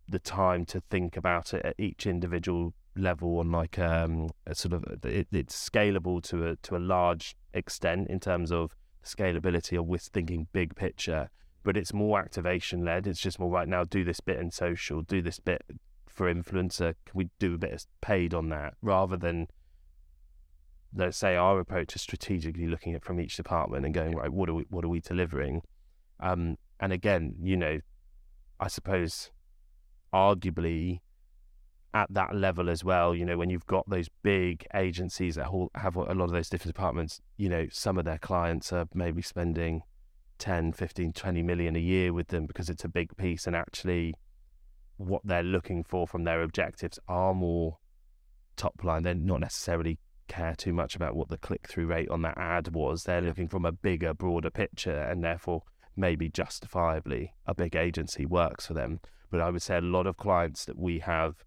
the 0.07 0.19
time 0.19 0.65
to 0.65 0.81
think 0.89 1.17
about 1.17 1.53
it 1.53 1.65
at 1.65 1.75
each 1.77 2.05
individual 2.05 2.73
level 2.95 3.37
on 3.39 3.51
like 3.51 3.77
um 3.77 4.29
a 4.45 4.55
sort 4.55 4.73
of 4.73 4.83
it, 5.03 5.27
it's 5.31 5.69
scalable 5.69 6.21
to 6.23 6.47
a 6.47 6.55
to 6.57 6.75
a 6.75 6.79
large 6.79 7.35
extent 7.53 8.07
in 8.09 8.19
terms 8.19 8.51
of 8.51 8.75
scalability 9.03 9.77
of 9.77 9.85
with 9.85 10.01
thinking 10.01 10.47
big 10.51 10.75
picture 10.75 11.29
but 11.63 11.77
it's 11.77 11.93
more 11.93 12.19
activation 12.19 12.83
led 12.83 13.05
it's 13.05 13.19
just 13.19 13.39
more 13.39 13.51
right 13.51 13.67
now 13.67 13.83
do 13.83 14.03
this 14.03 14.19
bit 14.19 14.39
in 14.39 14.49
social 14.49 15.01
do 15.01 15.21
this 15.21 15.39
bit 15.39 15.61
for 16.17 16.33
influencer 16.33 16.95
can 17.05 17.13
we 17.13 17.29
do 17.39 17.53
a 17.53 17.57
bit 17.57 17.74
of 17.74 17.86
paid 18.01 18.33
on 18.33 18.50
that 18.50 18.74
rather 18.81 19.15
than 19.15 19.47
let's 20.95 21.17
say 21.17 21.36
our 21.36 21.59
approach 21.59 21.95
is 21.95 22.01
strategically 22.01 22.67
looking 22.67 22.95
at 22.95 23.05
from 23.05 23.19
each 23.19 23.38
department 23.38 23.86
and 23.86 23.93
going 23.93 24.15
right 24.15 24.33
what 24.33 24.50
are 24.50 24.55
we 24.55 24.65
what 24.69 24.83
are 24.83 24.89
we 24.89 25.00
delivering? 25.00 25.62
Um 26.19 26.57
and 26.79 26.91
again 26.91 27.36
you 27.39 27.55
know 27.55 27.79
I 28.59 28.67
suppose, 28.67 29.31
arguably 30.13 31.01
at 31.93 32.13
that 32.13 32.36
level 32.36 32.69
as 32.69 32.83
well, 32.83 33.15
you 33.15 33.25
know, 33.25 33.38
when 33.38 33.50
you've 33.50 33.67
got 33.67 33.89
those 33.89 34.09
big 34.24 34.65
agencies 34.74 35.36
that 35.36 35.47
have 35.75 35.95
a 35.95 36.13
lot 36.13 36.25
of 36.25 36.31
those 36.31 36.50
different 36.50 36.75
departments, 36.75 37.21
you 37.38 37.50
know, 37.50 37.67
some 37.71 37.97
of 37.97 38.05
their 38.05 38.17
clients 38.17 38.74
are 38.74 38.88
maybe 38.93 39.21
spending 39.21 39.83
10, 40.39 40.74
15, 40.74 41.13
20 41.13 41.43
million 41.43 41.75
a 41.75 41.79
year 41.79 42.13
with 42.13 42.27
them 42.27 42.45
because 42.45 42.69
it's 42.69 42.83
a 42.83 42.89
big 42.89 43.15
piece 43.17 43.47
and 43.47 43.55
actually 43.55 44.15
what 44.98 45.22
they're 45.24 45.44
looking 45.44 45.84
for 45.84 46.08
from 46.08 46.24
their 46.24 46.42
objectives 46.42 47.00
are 47.08 47.34
more 47.34 47.77
top 48.56 48.84
line. 48.84 49.04
They're 49.04 49.13
not 49.13 49.39
necessarily 49.39 50.00
care 50.27 50.56
too 50.56 50.74
much 50.74 50.96
about 50.96 51.16
what 51.16 51.30
the 51.30 51.38
click 51.38 51.68
through 51.68 51.88
rate 51.88 52.10
on 52.10 52.22
that 52.24 52.38
ad 52.38 52.74
was. 52.74 53.04
They're 53.04 53.22
looking 53.22 53.48
from 53.48 53.66
a 53.66 53.72
bigger, 53.72 54.13
broader 54.13 54.50
picture 54.50 55.00
and 55.00 55.24
therefore 55.24 55.63
maybe 55.96 56.30
justifiably 56.30 57.34
a 57.46 57.56
big 57.56 57.75
agency 57.75 58.25
works 58.25 58.68
for 58.68 58.74
them. 58.74 59.00
But 59.32 59.42
I 59.42 59.50
would 59.50 59.62
say 59.62 59.77
a 59.77 59.82
lot 59.82 60.08
of 60.08 60.18
clients 60.18 60.66
that 60.66 60.77
we 60.77 61.00
have, 61.00 61.44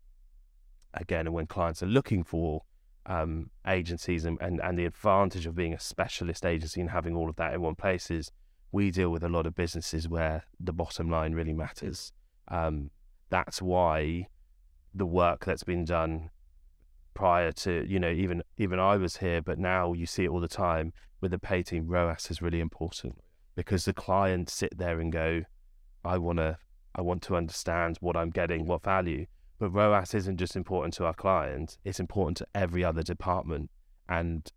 again, 0.94 1.32
when 1.32 1.46
clients 1.46 1.82
are 1.82 1.86
looking 1.86 2.24
for 2.24 2.62
um, 3.06 3.50
agencies 3.66 4.24
and, 4.24 4.38
and, 4.40 4.60
and 4.60 4.78
the 4.78 4.84
advantage 4.84 5.46
of 5.46 5.54
being 5.54 5.72
a 5.72 5.80
specialist 5.80 6.44
agency 6.44 6.80
and 6.80 6.90
having 6.90 7.16
all 7.16 7.28
of 7.28 7.36
that 7.36 7.54
in 7.54 7.62
one 7.62 7.74
place 7.74 8.10
is 8.10 8.30
we 8.72 8.90
deal 8.90 9.10
with 9.10 9.24
a 9.24 9.28
lot 9.28 9.46
of 9.46 9.54
businesses 9.54 10.08
where 10.08 10.44
the 10.58 10.72
bottom 10.72 11.10
line 11.10 11.32
really 11.32 11.54
matters. 11.54 12.12
Um, 12.48 12.90
that's 13.30 13.62
why 13.62 14.26
the 14.94 15.06
work 15.06 15.44
that's 15.44 15.62
been 15.62 15.84
done 15.84 16.30
prior 17.14 17.52
to 17.52 17.84
you 17.88 17.98
know 17.98 18.10
even 18.10 18.42
even 18.58 18.78
I 18.78 18.96
was 18.96 19.18
here, 19.18 19.40
but 19.40 19.58
now 19.58 19.92
you 19.92 20.06
see 20.06 20.24
it 20.24 20.28
all 20.28 20.40
the 20.40 20.48
time 20.48 20.92
with 21.20 21.30
the 21.30 21.38
pay 21.38 21.62
team. 21.62 21.86
ROAS 21.86 22.30
is 22.30 22.42
really 22.42 22.60
important 22.60 23.18
because 23.54 23.84
the 23.84 23.92
clients 23.92 24.52
sit 24.52 24.76
there 24.76 25.00
and 25.00 25.12
go, 25.12 25.42
I 26.04 26.18
want 26.18 26.38
to 26.38 26.58
I 26.94 27.02
want 27.02 27.22
to 27.22 27.36
understand 27.36 27.98
what 28.00 28.16
I'm 28.16 28.30
getting, 28.30 28.66
what 28.66 28.82
value. 28.82 29.26
But 29.58 29.70
ROAS 29.70 30.14
isn't 30.14 30.38
just 30.38 30.56
important 30.56 30.94
to 30.94 31.04
our 31.04 31.14
clients; 31.14 31.78
it's 31.84 32.00
important 32.00 32.38
to 32.38 32.46
every 32.54 32.84
other 32.84 33.02
department. 33.02 33.70
And 34.08 34.50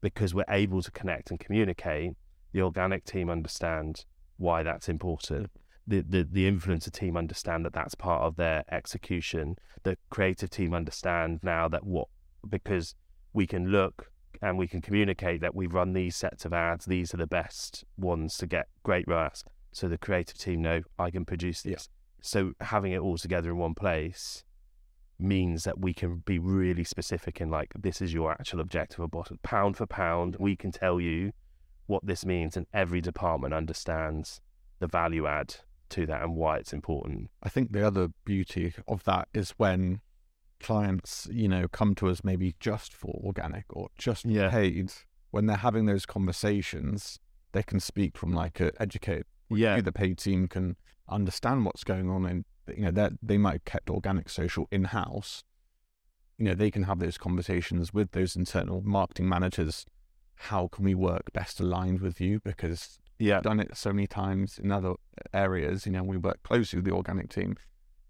because 0.00 0.34
we're 0.34 0.44
able 0.48 0.82
to 0.82 0.90
connect 0.90 1.30
and 1.30 1.40
communicate, 1.40 2.12
the 2.52 2.62
organic 2.62 3.04
team 3.04 3.30
understand 3.30 4.04
why 4.36 4.62
that's 4.62 4.88
important 4.88 5.50
the, 5.86 6.02
the, 6.02 6.26
the 6.30 6.50
influencer 6.50 6.92
team 6.92 7.16
understand 7.16 7.64
that 7.64 7.72
that's 7.72 7.94
part 7.94 8.22
of 8.22 8.36
their 8.36 8.64
execution. 8.70 9.56
The 9.82 9.96
creative 10.10 10.50
team 10.50 10.74
understand 10.74 11.40
now 11.42 11.68
that 11.68 11.84
what, 11.84 12.08
because 12.48 12.94
we 13.32 13.46
can 13.46 13.68
look 13.70 14.10
and 14.42 14.58
we 14.58 14.68
can 14.68 14.80
communicate 14.80 15.40
that 15.40 15.54
we 15.54 15.66
run 15.66 15.92
these 15.92 16.16
sets 16.16 16.44
of 16.44 16.52
ads, 16.52 16.86
these 16.86 17.12
are 17.12 17.18
the 17.18 17.26
best 17.26 17.84
ones 17.96 18.36
to 18.38 18.46
get 18.46 18.68
great 18.82 19.06
ROAS. 19.08 19.44
So 19.72 19.88
the 19.88 19.98
creative 19.98 20.38
team 20.38 20.62
know 20.62 20.82
I 20.98 21.10
can 21.10 21.24
produce 21.24 21.62
this. 21.62 21.88
Yeah. 21.88 21.96
So 22.22 22.52
having 22.60 22.92
it 22.92 22.98
all 22.98 23.16
together 23.16 23.50
in 23.50 23.58
one 23.58 23.74
place 23.74 24.44
means 25.18 25.64
that 25.64 25.78
we 25.78 25.92
can 25.92 26.22
be 26.24 26.38
really 26.38 26.84
specific 26.84 27.40
in 27.40 27.50
like 27.50 27.72
this 27.78 28.00
is 28.00 28.14
your 28.14 28.32
actual 28.32 28.60
objective 28.60 29.00
of 29.00 29.10
bottom 29.10 29.38
pound 29.42 29.76
for 29.76 29.86
pound. 29.86 30.36
We 30.38 30.56
can 30.56 30.72
tell 30.72 31.00
you 31.00 31.32
what 31.86 32.06
this 32.06 32.24
means, 32.24 32.56
and 32.56 32.66
every 32.72 33.00
department 33.00 33.52
understands 33.52 34.40
the 34.78 34.86
value 34.86 35.26
add 35.26 35.56
to 35.90 36.06
that 36.06 36.22
and 36.22 36.36
why 36.36 36.58
it's 36.58 36.72
important. 36.72 37.30
I 37.42 37.48
think 37.48 37.72
the 37.72 37.86
other 37.86 38.08
beauty 38.24 38.74
of 38.88 39.04
that 39.04 39.28
is 39.34 39.50
when 39.52 40.00
clients, 40.60 41.26
you 41.32 41.48
know, 41.48 41.66
come 41.68 41.94
to 41.96 42.08
us 42.08 42.22
maybe 42.22 42.54
just 42.60 42.92
for 42.92 43.20
organic 43.24 43.64
or 43.70 43.88
just 43.98 44.24
yeah. 44.24 44.50
paid. 44.50 44.92
When 45.30 45.46
they're 45.46 45.56
having 45.56 45.86
those 45.86 46.06
conversations, 46.06 47.18
they 47.52 47.62
can 47.62 47.80
speak 47.80 48.16
from 48.16 48.32
like 48.32 48.60
a 48.60 48.72
educate. 48.80 49.26
Yeah, 49.48 49.80
the 49.80 49.92
paid 49.92 50.18
team 50.18 50.46
can 50.46 50.76
understand 51.08 51.64
what's 51.64 51.82
going 51.82 52.08
on, 52.08 52.24
and 52.24 52.44
you 52.68 52.84
know 52.84 52.90
that 52.92 53.12
they 53.22 53.38
might 53.38 53.52
have 53.52 53.64
kept 53.64 53.90
organic 53.90 54.28
social 54.28 54.68
in 54.70 54.84
house. 54.84 55.42
You 56.38 56.46
know, 56.46 56.54
they 56.54 56.70
can 56.70 56.84
have 56.84 57.00
those 57.00 57.18
conversations 57.18 57.92
with 57.92 58.12
those 58.12 58.36
internal 58.36 58.80
marketing 58.82 59.28
managers. 59.28 59.84
How 60.36 60.68
can 60.68 60.84
we 60.84 60.94
work 60.94 61.32
best 61.32 61.60
aligned 61.60 62.00
with 62.00 62.20
you? 62.20 62.40
Because 62.40 62.98
yeah. 63.20 63.40
done 63.40 63.60
it 63.60 63.76
so 63.76 63.92
many 63.92 64.06
times 64.06 64.58
in 64.58 64.72
other 64.72 64.94
areas. 65.32 65.86
You 65.86 65.92
know, 65.92 66.02
we 66.02 66.16
work 66.16 66.42
closely 66.42 66.78
with 66.78 66.86
the 66.86 66.92
organic 66.92 67.28
team 67.28 67.56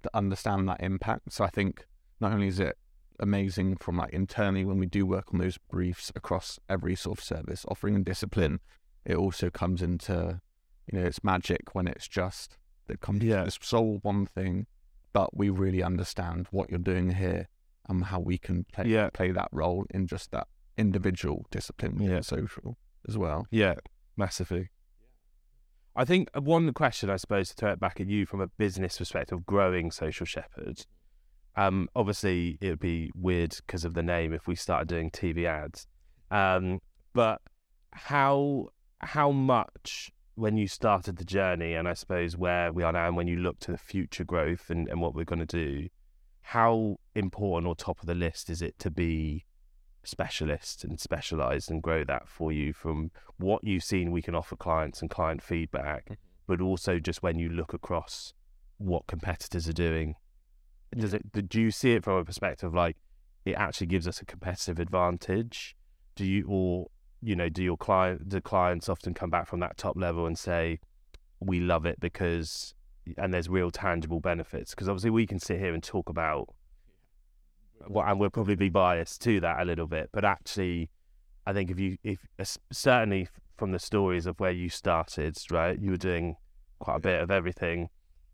to 0.02 0.11
understand 0.14 0.69
that 0.69 0.81
impact. 0.83 1.33
So 1.33 1.45
I 1.45 1.50
think 1.50 1.87
not 2.21 2.33
only 2.33 2.49
is 2.49 2.61
it 2.61 2.76
amazing 3.19 3.76
from 3.76 3.99
like 3.99 4.12
internally 4.12 4.64
when 4.64 4.79
we 4.79 4.87
do 4.87 5.05
work 5.05 5.26
on 5.33 5.38
those 5.38 5.59
briefs 5.71 6.11
across 6.17 6.59
every 6.69 6.97
sort 6.97 7.19
of 7.19 7.25
service 7.25 7.64
offering 7.69 7.95
and 7.95 8.05
discipline, 8.05 8.61
it 9.05 9.17
also 9.17 9.50
comes 9.50 9.83
into 9.83 10.40
you 10.90 10.99
know 10.99 11.07
it's 11.07 11.23
magic 11.23 11.75
when 11.75 11.87
it's 11.87 12.09
just 12.09 12.57
that 12.87 13.00
comes 13.00 13.23
yeah. 13.23 13.45
to 13.45 13.50
sole 13.62 13.99
one 14.02 14.26
thing, 14.26 14.67
but 15.12 15.37
we 15.37 15.50
really 15.50 15.83
understand 15.83 16.47
what 16.50 16.71
you're 16.71 16.79
doing 16.79 17.11
here 17.11 17.49
and 17.88 18.05
how 18.05 18.21
we 18.21 18.38
can 18.38 18.64
play 18.73 18.87
yeah. 18.87 19.11
play 19.12 19.31
that 19.31 19.49
role 19.52 19.85
in 19.90 20.07
just 20.07 20.31
that 20.31 20.49
individual 20.76 21.47
discipline 21.50 22.00
yeah. 22.00 22.21
social 22.21 22.76
as 23.09 23.19
well. 23.19 23.47
Yeah, 23.50 23.75
massively. 24.17 24.71
I 25.97 26.04
think 26.04 26.30
one 26.35 26.73
question, 26.73 27.11
I 27.11 27.16
suppose, 27.16 27.49
to 27.49 27.54
throw 27.54 27.73
it 27.73 27.80
back 27.80 28.00
at 28.00 28.09
you 28.09 28.25
from 28.25 28.40
a 28.40 28.47
business 28.47 28.99
perspective, 28.99 29.44
growing 29.44 29.90
Social 29.90 30.26
Shepherd. 30.26 30.87
Um, 31.56 31.88
obviously, 31.97 32.59
it 32.61 32.70
would 32.70 32.80
be 32.80 33.11
weird 33.14 33.56
because 33.66 33.85
of 33.85 33.94
the 33.94 34.02
name 34.02 34.32
if 34.32 34.47
we 34.47 34.54
started 34.54 34.88
doing 34.88 35.11
TV 35.11 35.47
ads. 35.47 35.87
Um, 36.30 36.80
but 37.12 37.40
how 37.92 38.68
how 39.00 39.30
much 39.32 40.12
when 40.37 40.56
you 40.56 40.68
started 40.68 41.16
the 41.16 41.25
journey, 41.25 41.75
and 41.75 41.88
I 41.88 41.94
suppose 41.94 42.37
where 42.37 42.73
we 42.73 42.82
are 42.82 42.92
now, 42.92 43.09
and 43.09 43.16
when 43.16 43.26
you 43.26 43.37
look 43.37 43.59
to 43.61 43.73
the 43.73 43.78
future 43.78 44.25
growth 44.25 44.70
and, 44.70 44.88
and 44.88 45.00
what 45.00 45.14
we're 45.14 45.25
going 45.25 45.44
to 45.44 45.47
do, 45.47 45.88
how 46.42 46.97
important 47.14 47.68
or 47.68 47.75
top 47.75 48.00
of 48.00 48.06
the 48.06 48.14
list 48.14 48.49
is 48.49 48.62
it 48.62 48.78
to 48.78 48.90
be 48.90 49.44
specialist 50.02 50.85
and 50.85 50.99
specialized 50.99 51.71
and 51.71 51.83
grow 51.83 52.04
that 52.04 52.28
for 52.28 52.52
you 52.52 52.73
from 52.73 53.11
what 53.38 53.62
you've 53.64 53.85
seen 53.85 54.11
we 54.11 54.23
can 54.23 54.35
offer 54.35 54.57
clients 54.57 55.00
and 55.00 55.11
client 55.11 55.42
feedback, 55.42 56.04
mm-hmm. 56.04 56.14
but 56.47 56.61
also 56.61 56.99
just 56.99 57.23
when 57.23 57.38
you 57.38 57.49
look 57.49 57.73
across 57.73 58.33
what 58.78 59.07
competitors 59.07 59.69
are 59.69 59.75
doing. 59.75 60.14
Does 60.97 61.14
it 61.14 61.49
do 61.49 61.61
you 61.61 61.71
see 61.71 61.92
it 61.92 62.04
from 62.04 62.16
a 62.16 62.25
perspective 62.25 62.75
like 62.75 62.97
it 63.45 63.52
actually 63.52 63.87
gives 63.87 64.09
us 64.09 64.21
a 64.21 64.25
competitive 64.25 64.78
advantage? 64.78 65.76
Do 66.16 66.25
you 66.25 66.45
or 66.49 66.88
you 67.23 67.37
know, 67.37 67.49
do 67.49 67.62
your 67.62 67.76
client 67.76 68.30
the 68.30 68.40
clients 68.40 68.88
often 68.88 69.14
come 69.14 69.30
back 69.30 69.47
from 69.47 69.61
that 69.61 69.76
top 69.76 69.97
level 69.97 70.26
and 70.26 70.38
say, 70.38 70.80
We 71.38 71.61
love 71.61 71.87
it 71.87 72.00
because 72.00 72.75
and 73.16 73.33
there's 73.33 73.49
real 73.49 73.71
tangible 73.71 74.21
benefits? 74.21 74.71
Because 74.71 74.88
obviously 74.88 75.11
we 75.11 75.26
can 75.26 75.38
sit 75.38 75.59
here 75.59 75.75
and 75.75 75.83
talk 75.83 76.09
about 76.09 76.49
well, 77.89 78.07
and 78.07 78.21
we'll 78.21 78.31
probably 78.31 78.57
be 78.57 78.69
biased 78.69 79.21
to 79.23 79.41
that 79.41 79.61
a 79.61 79.65
little 79.65 79.87
bit, 79.87 80.11
but 80.13 80.25
actually, 80.25 80.91
I 81.47 81.53
think 81.53 81.71
if 81.71 81.79
you, 81.79 81.97
if 82.05 82.19
certainly 82.71 83.29
from 83.57 83.73
the 83.73 83.79
stories 83.79 84.27
of 84.27 84.39
where 84.41 84.51
you 84.51 84.69
started, 84.69 85.37
right, 85.51 85.79
you 85.79 85.91
were 85.91 85.97
doing 85.97 86.37
quite 86.79 86.97
a 86.97 87.01
bit 87.01 87.21
of 87.21 87.31
everything, 87.31 87.89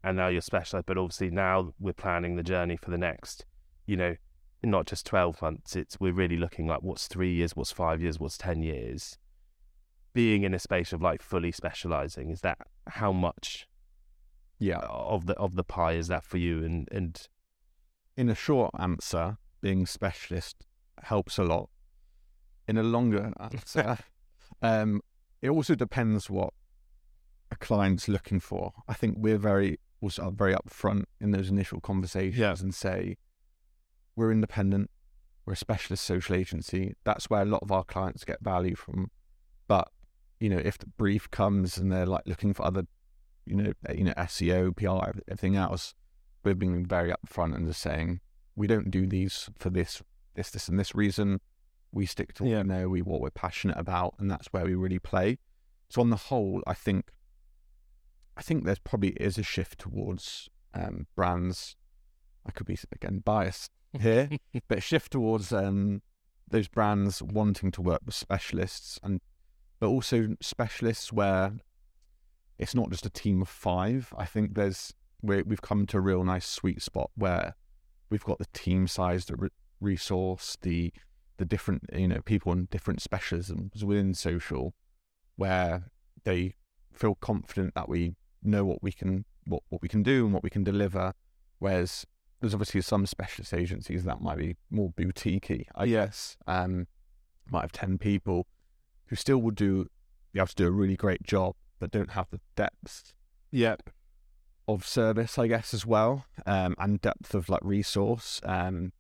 and 0.05 0.17
now 0.17 0.29
you're 0.29 0.41
specialized. 0.41 0.87
But 0.87 0.99
obviously, 0.99 1.31
now 1.31 1.73
we're 1.79 1.93
planning 1.93 2.37
the 2.37 2.43
journey 2.43 2.77
for 2.77 2.91
the 2.91 2.99
next, 2.99 3.45
you 3.87 3.97
know, 3.97 4.17
not 4.63 4.87
just 4.87 5.07
twelve 5.07 5.41
months. 5.41 5.77
It's 5.77 5.99
we're 6.01 6.13
really 6.13 6.37
looking 6.37 6.67
like 6.67 6.83
what's 6.83 7.07
three 7.07 7.35
years, 7.35 7.55
what's 7.55 7.73
five 7.73 8.03
years, 8.03 8.19
what's 8.19 8.39
ten 8.39 8.63
years. 8.63 9.19
Being 10.13 10.45
in 10.45 10.55
a 10.55 10.59
space 10.59 10.93
of 10.93 11.03
like 11.03 11.23
fully 11.23 11.53
specializing 11.53 12.31
is 12.31 12.41
that 12.41 12.59
how 12.87 13.13
much, 13.13 13.69
yeah, 14.59 14.79
of 14.79 15.27
the 15.27 15.35
of 15.35 15.57
the 15.57 15.65
pie 15.65 15.93
is 15.93 16.09
that 16.09 16.25
for 16.25 16.39
you, 16.39 16.65
and 16.65 16.89
and 16.91 17.29
in 18.17 18.29
a 18.29 18.35
short 18.35 18.71
answer, 18.79 19.37
being 19.61 19.87
specialist 19.87 20.67
helps 21.03 21.39
a 21.39 21.45
lot. 21.45 21.69
In 22.69 22.79
a 22.79 22.83
longer 22.83 23.33
answer, 23.41 23.99
um, 24.63 25.03
it 25.43 25.51
also 25.51 25.75
depends 25.75 26.29
what 26.31 26.53
a 27.51 27.57
client's 27.57 28.09
looking 28.09 28.41
for. 28.41 28.73
I 28.89 28.95
think 28.95 29.17
we're 29.19 29.39
very 29.39 29.79
also 30.01 30.31
very 30.31 30.55
upfront 30.55 31.05
in 31.21 31.31
those 31.31 31.49
initial 31.49 31.81
conversations 31.81 32.39
yeah. 32.39 32.55
and 32.59 32.75
say 32.75 33.17
we're 34.15 34.33
independent, 34.33 34.91
we're 35.45 35.55
a 35.55 35.57
specialist 35.57 36.05
social 36.05 36.35
agency. 36.35 36.95
That's 37.05 37.31
where 37.31 37.43
a 37.43 37.47
lot 37.47 37.63
of 37.63 37.71
our 37.71 37.85
clients 37.85 38.25
get 38.25 38.41
value 38.43 38.75
from. 38.75 39.11
But 39.69 39.89
you 40.41 40.49
know, 40.49 40.59
if 40.59 40.79
the 40.79 40.87
brief 40.87 41.31
comes 41.31 41.79
and 41.79 41.91
they're 41.91 42.07
like 42.07 42.25
looking 42.27 42.53
for 42.53 42.65
other, 42.67 42.85
you 43.47 43.57
know, 43.57 43.73
you 43.95 44.05
know, 44.05 44.13
SEO, 44.15 44.77
PR, 44.77 45.21
everything 45.29 45.57
else, 45.57 45.95
we're 46.47 46.55
being 46.55 46.87
very 46.87 47.13
upfront 47.13 47.55
and 47.55 47.67
just 47.67 47.83
saying 47.83 48.21
we 48.55 48.67
don't 48.67 48.91
do 48.91 49.07
these 49.07 49.51
for 49.59 49.69
this, 49.69 50.01
this, 50.35 50.51
this, 50.51 50.69
and 50.69 50.79
this 50.79 50.95
reason. 50.95 51.41
We 51.93 52.07
stick 52.07 52.33
to 52.35 52.45
what 52.45 52.51
yeah. 52.51 52.63
we 52.63 52.69
know, 52.69 52.89
we 52.89 53.03
what 53.03 53.21
we're 53.21 53.31
passionate 53.31 53.77
about, 53.77 54.15
and 54.19 54.31
that's 54.31 54.47
where 54.53 54.65
we 54.65 54.75
really 54.75 54.99
play. 54.99 55.39
So 55.91 56.01
on 56.01 56.11
the 56.11 56.17
whole, 56.17 56.63
I 56.67 56.75
think, 56.75 57.11
I 58.37 58.43
think 58.43 58.65
there's 58.65 58.79
probably 58.79 59.11
is 59.11 59.39
a 59.39 59.43
shift 59.43 59.81
towards 59.81 60.49
um, 60.73 61.07
brands. 61.17 61.77
I 62.47 62.53
could 62.53 62.67
be 62.67 62.79
again 62.93 63.23
biased 63.25 63.73
here, 63.99 64.31
but 64.69 64.83
shift 64.83 65.13
towards 65.13 65.53
um, 65.53 66.03
those 66.49 66.69
brands 66.69 67.23
wanting 67.23 67.73
to 67.73 67.83
work 67.83 68.03
with 68.07 68.15
specialists 68.15 69.01
and 69.03 69.21
but 69.81 69.89
also 69.89 70.37
specialists 70.41 71.13
where 71.13 71.53
it's 72.59 72.75
not 72.75 72.91
just 72.91 73.05
a 73.05 73.11
team 73.11 73.43
of 73.43 73.49
five. 73.49 74.15
I 74.17 74.25
think 74.25 74.55
there's 74.55 74.95
we 75.23 75.43
we've 75.43 75.63
come 75.63 75.87
to 75.87 75.99
a 75.99 76.01
real 76.01 76.25
nice 76.25 76.47
sweet 76.47 76.83
spot 76.83 77.11
where 77.15 77.55
we've 78.11 78.25
got 78.25 78.39
the 78.39 78.47
team 78.53 78.87
size, 78.87 79.27
the 79.27 79.37
re- 79.37 79.49
resource, 79.81 80.57
the 80.63 80.93
the 81.39 81.45
different 81.45 81.85
you 81.93 82.09
know 82.09 82.21
people 82.25 82.53
in 82.53 82.67
different 82.71 83.01
specialisms 83.01 83.83
within 83.83 84.15
social, 84.15 84.75
where 85.37 85.91
they 86.25 86.55
feel 86.93 87.15
confident 87.15 87.75
that 87.75 87.89
we 87.89 88.15
know 88.43 88.65
what 88.65 88.83
we 88.83 88.93
can 88.93 89.25
what, 89.47 89.63
what 89.69 89.83
we 89.83 89.89
can 89.89 90.03
do 90.03 90.25
and 90.25 90.35
what 90.35 90.43
we 90.43 90.51
can 90.51 90.65
deliver. 90.65 91.13
Whereas 91.59 92.05
there's 92.41 92.53
obviously 92.53 92.83
some 92.83 93.07
specialist 93.07 93.55
agencies 93.55 94.05
that 94.05 94.21
might 94.21 94.39
be 94.39 94.57
more 94.71 94.91
boutiquey, 94.91 95.65
I 95.75 95.85
Yes. 95.85 96.37
um, 96.47 96.87
might 97.51 97.63
have 97.63 97.73
10 97.73 97.97
people 97.97 98.47
who 99.07 99.17
still 99.17 99.39
would 99.39 99.55
do, 99.55 99.87
be 100.33 100.41
able 100.41 100.49
to 100.49 100.55
do 100.55 100.67
a 100.67 100.71
really 100.71 100.97
great 100.97 101.23
job, 101.23 101.55
but 101.79 101.91
don't 101.91 102.11
have 102.11 102.29
the 102.31 102.41
depth 102.57 103.15
Yeah. 103.51 103.77
Of 104.69 104.87
service, 104.87 105.39
I 105.39 105.47
guess, 105.47 105.73
as 105.75 105.87
well, 105.87 106.27
um, 106.47 106.75
and 106.79 107.01
depth 107.01 107.35
of 107.35 107.49
like 107.49 107.61
resource. 107.63 108.41
Um, 108.45 108.93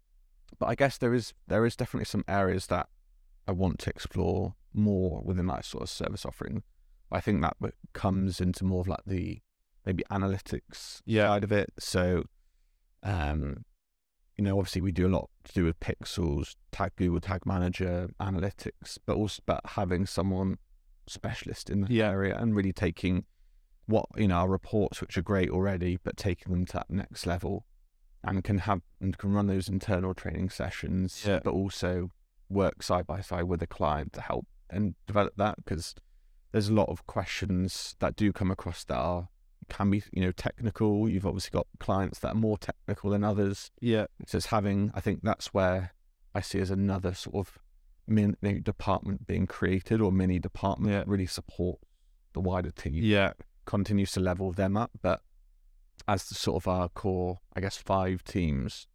but 0.58 0.66
I 0.66 0.74
guess 0.74 0.96
there 0.98 1.12
is 1.14 1.34
there 1.48 1.66
is 1.66 1.76
definitely 1.76 2.04
some 2.06 2.24
areas 2.28 2.66
that 2.68 2.88
I 3.48 3.52
want 3.52 3.78
to 3.80 3.90
explore 3.90 4.54
more 4.72 5.22
within 5.24 5.46
that 5.46 5.64
sort 5.64 5.82
of 5.82 5.90
service 5.90 6.24
offering. 6.24 6.62
I 7.10 7.20
think 7.20 7.42
that 7.42 7.56
comes 7.92 8.40
into 8.40 8.64
more 8.64 8.80
of 8.80 8.88
like 8.88 9.04
the 9.06 9.40
maybe 9.84 10.02
analytics 10.10 11.02
Yeah. 11.04 11.28
side 11.28 11.44
of 11.44 11.52
it. 11.52 11.72
So, 11.78 12.24
um, 13.02 13.64
you 14.36 14.44
know, 14.44 14.58
obviously 14.58 14.82
we 14.82 14.92
do 14.92 15.06
a 15.06 15.08
lot 15.08 15.30
to 15.44 15.52
do 15.52 15.64
with 15.64 15.78
pixels, 15.80 16.56
tag 16.72 16.92
Google 16.96 17.20
Tag 17.20 17.46
Manager, 17.46 18.10
analytics, 18.20 18.98
but 19.06 19.16
also 19.16 19.42
but 19.46 19.60
having 19.64 20.06
someone 20.06 20.58
specialist 21.06 21.70
in 21.70 21.82
the 21.82 21.92
Yeah. 21.92 22.10
area 22.10 22.36
and 22.36 22.54
really 22.54 22.72
taking 22.72 23.24
what 23.86 24.06
you 24.16 24.28
know 24.28 24.36
our 24.36 24.48
reports, 24.48 25.00
which 25.00 25.16
are 25.16 25.22
great 25.22 25.50
already, 25.50 25.98
but 26.02 26.16
taking 26.16 26.52
them 26.52 26.66
to 26.66 26.72
that 26.74 26.90
next 26.90 27.26
level, 27.26 27.64
and 28.24 28.42
can 28.44 28.58
have 28.58 28.82
and 29.00 29.16
can 29.18 29.32
run 29.32 29.46
those 29.46 29.68
internal 29.68 30.14
training 30.14 30.50
sessions, 30.50 31.24
Yeah. 31.26 31.40
but 31.42 31.52
also 31.52 32.10
work 32.48 32.82
side 32.82 33.06
by 33.06 33.20
side 33.20 33.44
with 33.44 33.62
a 33.62 33.66
client 33.66 34.12
to 34.14 34.20
help 34.20 34.46
and 34.70 34.94
develop 35.06 35.34
that 35.36 35.56
because 35.64 35.94
there's 36.52 36.68
a 36.68 36.74
lot 36.74 36.88
of 36.88 37.06
questions 37.06 37.96
that 37.98 38.14
do 38.16 38.32
come 38.32 38.50
across 38.50 38.84
that 38.84 38.96
are 38.96 39.28
can 39.68 39.90
be 39.90 40.02
you 40.12 40.22
know 40.22 40.32
technical. 40.32 41.08
You've 41.08 41.26
obviously 41.26 41.50
got 41.52 41.66
clients 41.80 42.20
that 42.20 42.32
are 42.32 42.34
more 42.38 42.56
technical 42.58 43.10
than 43.10 43.24
others. 43.24 43.70
Yeah. 43.80 44.06
So 44.26 44.36
it's 44.38 44.46
having 44.46 44.90
I 44.94 45.00
think 45.00 45.20
that's 45.22 45.52
where 45.54 45.92
I 46.34 46.40
see 46.40 46.60
as 46.60 46.70
another 46.70 47.14
sort 47.14 47.34
of 47.36 47.58
mini 48.08 48.60
department 48.60 49.26
being 49.26 49.46
created 49.48 50.00
or 50.00 50.12
mini 50.12 50.38
department 50.38 50.92
Yeah. 50.92 50.98
that 51.00 51.08
really 51.08 51.26
support 51.26 51.80
the 52.32 52.40
wider 52.40 52.70
team 52.70 52.94
Yeah. 52.94 53.32
Continues 53.66 54.12
to 54.12 54.20
level 54.20 54.52
them 54.52 54.76
up. 54.76 54.90
But 55.02 55.20
as 56.08 56.24
the 56.28 56.34
sort 56.34 56.62
of 56.62 56.68
our 56.68 56.88
core, 56.88 57.38
I 57.54 57.60
guess, 57.60 57.76
five 57.76 58.24
teams, 58.24 58.86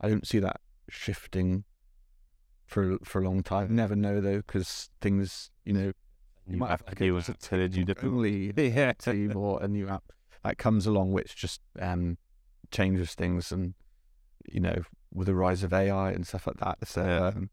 I 0.00 0.08
don't 0.08 0.26
see 0.26 0.38
that 0.40 0.60
shifting 0.88 1.64
for 2.66 2.98
for 3.04 3.20
a 3.20 3.24
long 3.24 3.42
time. 3.42 3.74
Never 3.74 3.94
know 3.96 4.20
though, 4.20 4.38
because 4.38 4.90
things, 5.00 5.50
you 5.64 5.72
know, 5.72 5.92
You, 6.48 6.56
might 6.58 6.70
have 6.70 6.84
to 6.86 6.94
deal 6.94 7.14
with 7.14 7.28
you 7.28 7.84
do. 7.84 7.94
only 8.02 8.52
Yeah. 8.56 8.92
team 8.92 9.36
or 9.36 9.62
a 9.62 9.68
new 9.68 9.88
app 9.88 10.12
that 10.44 10.58
comes 10.58 10.86
along, 10.86 11.12
which 11.12 11.36
just 11.36 11.60
um, 11.80 12.18
changes 12.70 13.14
things, 13.14 13.52
and 13.52 13.74
you 14.50 14.60
know, 14.60 14.82
with 15.12 15.26
the 15.26 15.34
rise 15.34 15.62
of 15.62 15.72
AI 15.72 16.10
and 16.12 16.26
stuff 16.26 16.46
like 16.46 16.58
that. 16.58 16.86
So 16.86 17.02
Yeah. 17.04 17.26
um, 17.28 17.50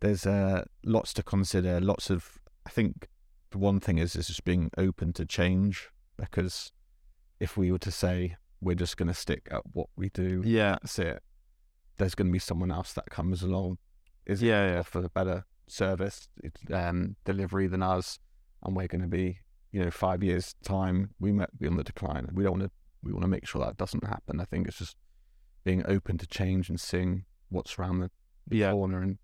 there's 0.00 0.26
uh, 0.26 0.64
lots 0.84 1.12
to 1.14 1.22
consider. 1.22 1.80
Lots 1.80 2.10
of, 2.10 2.38
I 2.66 2.70
think, 2.70 3.08
the 3.50 3.58
one 3.58 3.80
thing 3.80 3.98
is 3.98 4.16
is 4.16 4.26
just 4.28 4.44
being 4.44 4.70
open 4.76 5.12
to 5.12 5.24
change 5.26 5.90
because 6.30 6.72
if 7.40 7.56
we 7.56 7.70
were 7.72 7.78
to 7.78 7.90
say 7.90 8.36
we're 8.60 8.76
just 8.76 8.96
going 8.96 9.08
to 9.08 9.14
stick 9.14 9.48
at 9.50 9.62
what 9.72 9.88
we 9.96 10.08
do, 10.10 10.42
Yeah. 10.44 10.72
that's 10.80 10.98
it. 10.98 11.22
There's 11.98 12.14
going 12.14 12.28
to 12.28 12.32
be 12.32 12.38
someone 12.38 12.70
else 12.70 12.92
that 12.94 13.06
comes 13.10 13.42
along, 13.42 13.78
is 14.24 14.40
Yeah, 14.42 14.72
yeah. 14.74 14.78
offer 14.80 15.00
a 15.04 15.08
better 15.10 15.44
service 15.66 16.28
um, 16.72 17.16
delivery 17.24 17.66
than 17.66 17.82
us, 17.82 18.18
and 18.62 18.76
we're 18.76 18.86
going 18.86 19.02
to 19.02 19.08
be, 19.08 19.40
you 19.72 19.82
know, 19.84 19.90
five 19.90 20.22
years 20.22 20.54
time 20.64 21.10
we 21.18 21.32
might 21.32 21.56
be 21.58 21.66
on 21.66 21.76
the 21.76 21.84
decline. 21.84 22.28
We 22.32 22.44
don't 22.44 22.58
want 22.58 22.64
to. 22.64 22.70
We 23.04 23.12
want 23.12 23.22
to 23.22 23.28
make 23.28 23.48
sure 23.48 23.64
that 23.64 23.76
doesn't 23.76 24.04
happen. 24.06 24.38
I 24.40 24.44
think 24.44 24.68
it's 24.68 24.78
just 24.78 24.96
being 25.64 25.82
open 25.88 26.18
to 26.18 26.26
change 26.28 26.68
and 26.68 26.78
seeing 26.78 27.24
what's 27.48 27.76
around 27.76 27.98
the, 27.98 28.12
the 28.46 28.58
Yeah. 28.58 28.70
corner 28.70 29.02
and 29.02 29.18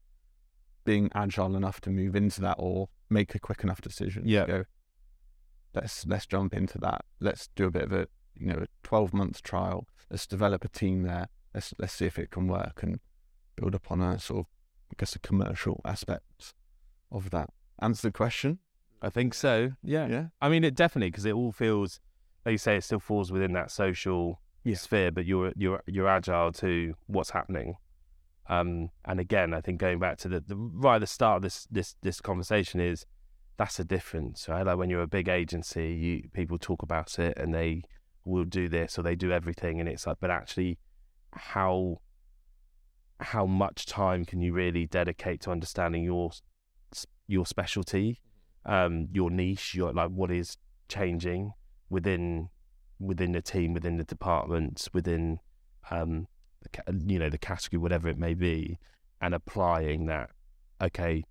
being 0.85 1.11
agile 1.15 1.55
enough 1.55 1.81
to 1.83 1.91
move 1.91 2.17
into 2.17 2.41
that 2.41 2.57
or 2.59 2.89
make 3.09 3.37
a 3.37 3.39
quick 3.39 3.63
enough 3.63 3.81
decision. 3.81 4.25
to 4.25 4.29
Yeah. 4.29 4.47
Go. 4.47 4.65
Let's 5.75 6.07
let's 6.07 6.27
jump 6.27 6.55
into 6.55 6.79
that. 6.79 7.05
Let's 7.21 7.49
do 7.55 7.67
a 7.67 7.71
bit 7.71 7.83
of 7.83 7.93
a 7.93 8.09
you 8.35 8.47
know 8.47 8.61
a 8.63 8.67
twelve 8.83 9.13
month 9.13 9.43
trial. 9.43 9.87
Let's 10.11 10.27
develop 10.27 10.65
a 10.65 10.69
team 10.69 11.03
there. 11.03 11.29
Let's 11.55 11.75
let's 11.79 11.93
see 11.93 12.07
if 12.07 12.19
it 12.19 12.31
can 12.31 12.47
work 12.49 12.83
and 12.83 13.01
build 13.57 13.75
upon 13.75 14.01
a 14.01 14.19
sort 14.19 14.41
of 14.41 14.47
I 14.91 14.95
guess 14.99 15.15
a 15.15 15.19
commercial 15.19 15.81
aspect 15.85 16.55
of 17.13 17.31
that. 17.31 17.51
Answer 17.81 18.09
the 18.09 18.13
question. 18.13 18.59
I 19.03 19.11
think 19.11 19.35
so. 19.35 19.73
Yeah. 19.83 20.07
Yeah. 20.09 20.27
I 20.41 20.49
mean, 20.49 20.65
it 20.65 20.75
definitely 20.75 21.11
because 21.11 21.25
it 21.25 21.33
all 21.35 21.53
feels, 21.53 22.01
like 22.45 22.53
you 22.53 22.59
say, 22.59 22.77
it 22.77 22.85
still 22.85 22.99
falls 22.99 23.31
within 23.31 23.53
that 23.53 23.71
social 23.71 24.41
Yeah. 24.65 24.77
sphere, 24.77 25.13
but 25.13 25.25
you're 25.27 25.53
you're 25.57 25.83
you're 25.87 26.09
agile 26.09 26.53
to 26.53 26.95
what's 27.07 27.31
happening. 27.31 27.77
Um, 28.49 28.89
and 29.05 29.21
again, 29.21 29.53
I 29.53 29.61
think 29.61 29.79
going 29.79 29.99
back 29.99 30.17
to 30.19 30.29
the, 30.29 30.41
the 30.41 30.57
right 30.57 30.97
at 30.97 31.01
the 31.01 31.07
start 31.07 31.37
of 31.37 31.43
this 31.43 31.67
this 31.71 31.95
this 32.03 32.21
conversation 32.21 32.81
is 32.81 33.05
that's 33.59 33.81
a 33.81 33.85
difference, 33.85 34.49
right? 34.49 34.65
Like 34.65 34.79
when 34.79 34.89
you're 34.89 35.03
a 35.03 35.09
big 35.09 35.29
agency, 35.29 35.93
you 35.93 36.31
people 36.33 36.59
talk 36.59 36.83
about 36.83 37.19
it 37.19 37.37
and 37.37 37.53
they 37.53 37.83
will 38.25 38.45
do 38.45 38.69
this 38.69 38.99
or 38.99 39.03
they 39.03 39.17
do 39.17 39.33
everything, 39.33 39.81
and 39.81 39.89
it's 39.89 40.07
like, 40.07 40.19
but 40.21 40.31
actually, 40.31 40.79
how 41.33 41.99
how 43.21 43.45
much 43.45 43.85
time 43.85 44.25
can 44.25 44.41
you 44.41 44.53
really 44.53 44.87
dedicate 44.87 45.41
to 45.43 45.51
understanding 45.51 46.05
your 46.05 46.31
your 47.27 47.45
specialty, 47.45 48.21
um, 48.65 49.09
your 49.13 49.31
niche, 49.31 49.75
your 49.75 49.93
like 49.93 50.11
what 50.11 50.31
is 50.31 50.57
changing 50.89 51.53
within 51.91 52.49
within 53.01 53.33
the 53.33 53.43
team, 53.43 53.75
within 53.75 53.97
the 53.97 54.05
departments, 54.05 54.89
within 54.95 55.41
um, 55.91 56.29
you 57.07 57.19
know 57.19 57.29
the 57.29 57.39
category, 57.39 57.79
whatever 57.79 58.09
it 58.09 58.19
may 58.19 58.35
be, 58.35 58.79
and 59.21 59.35
applying 59.35 60.07
that. 60.07 60.31
Okay, 60.81 61.25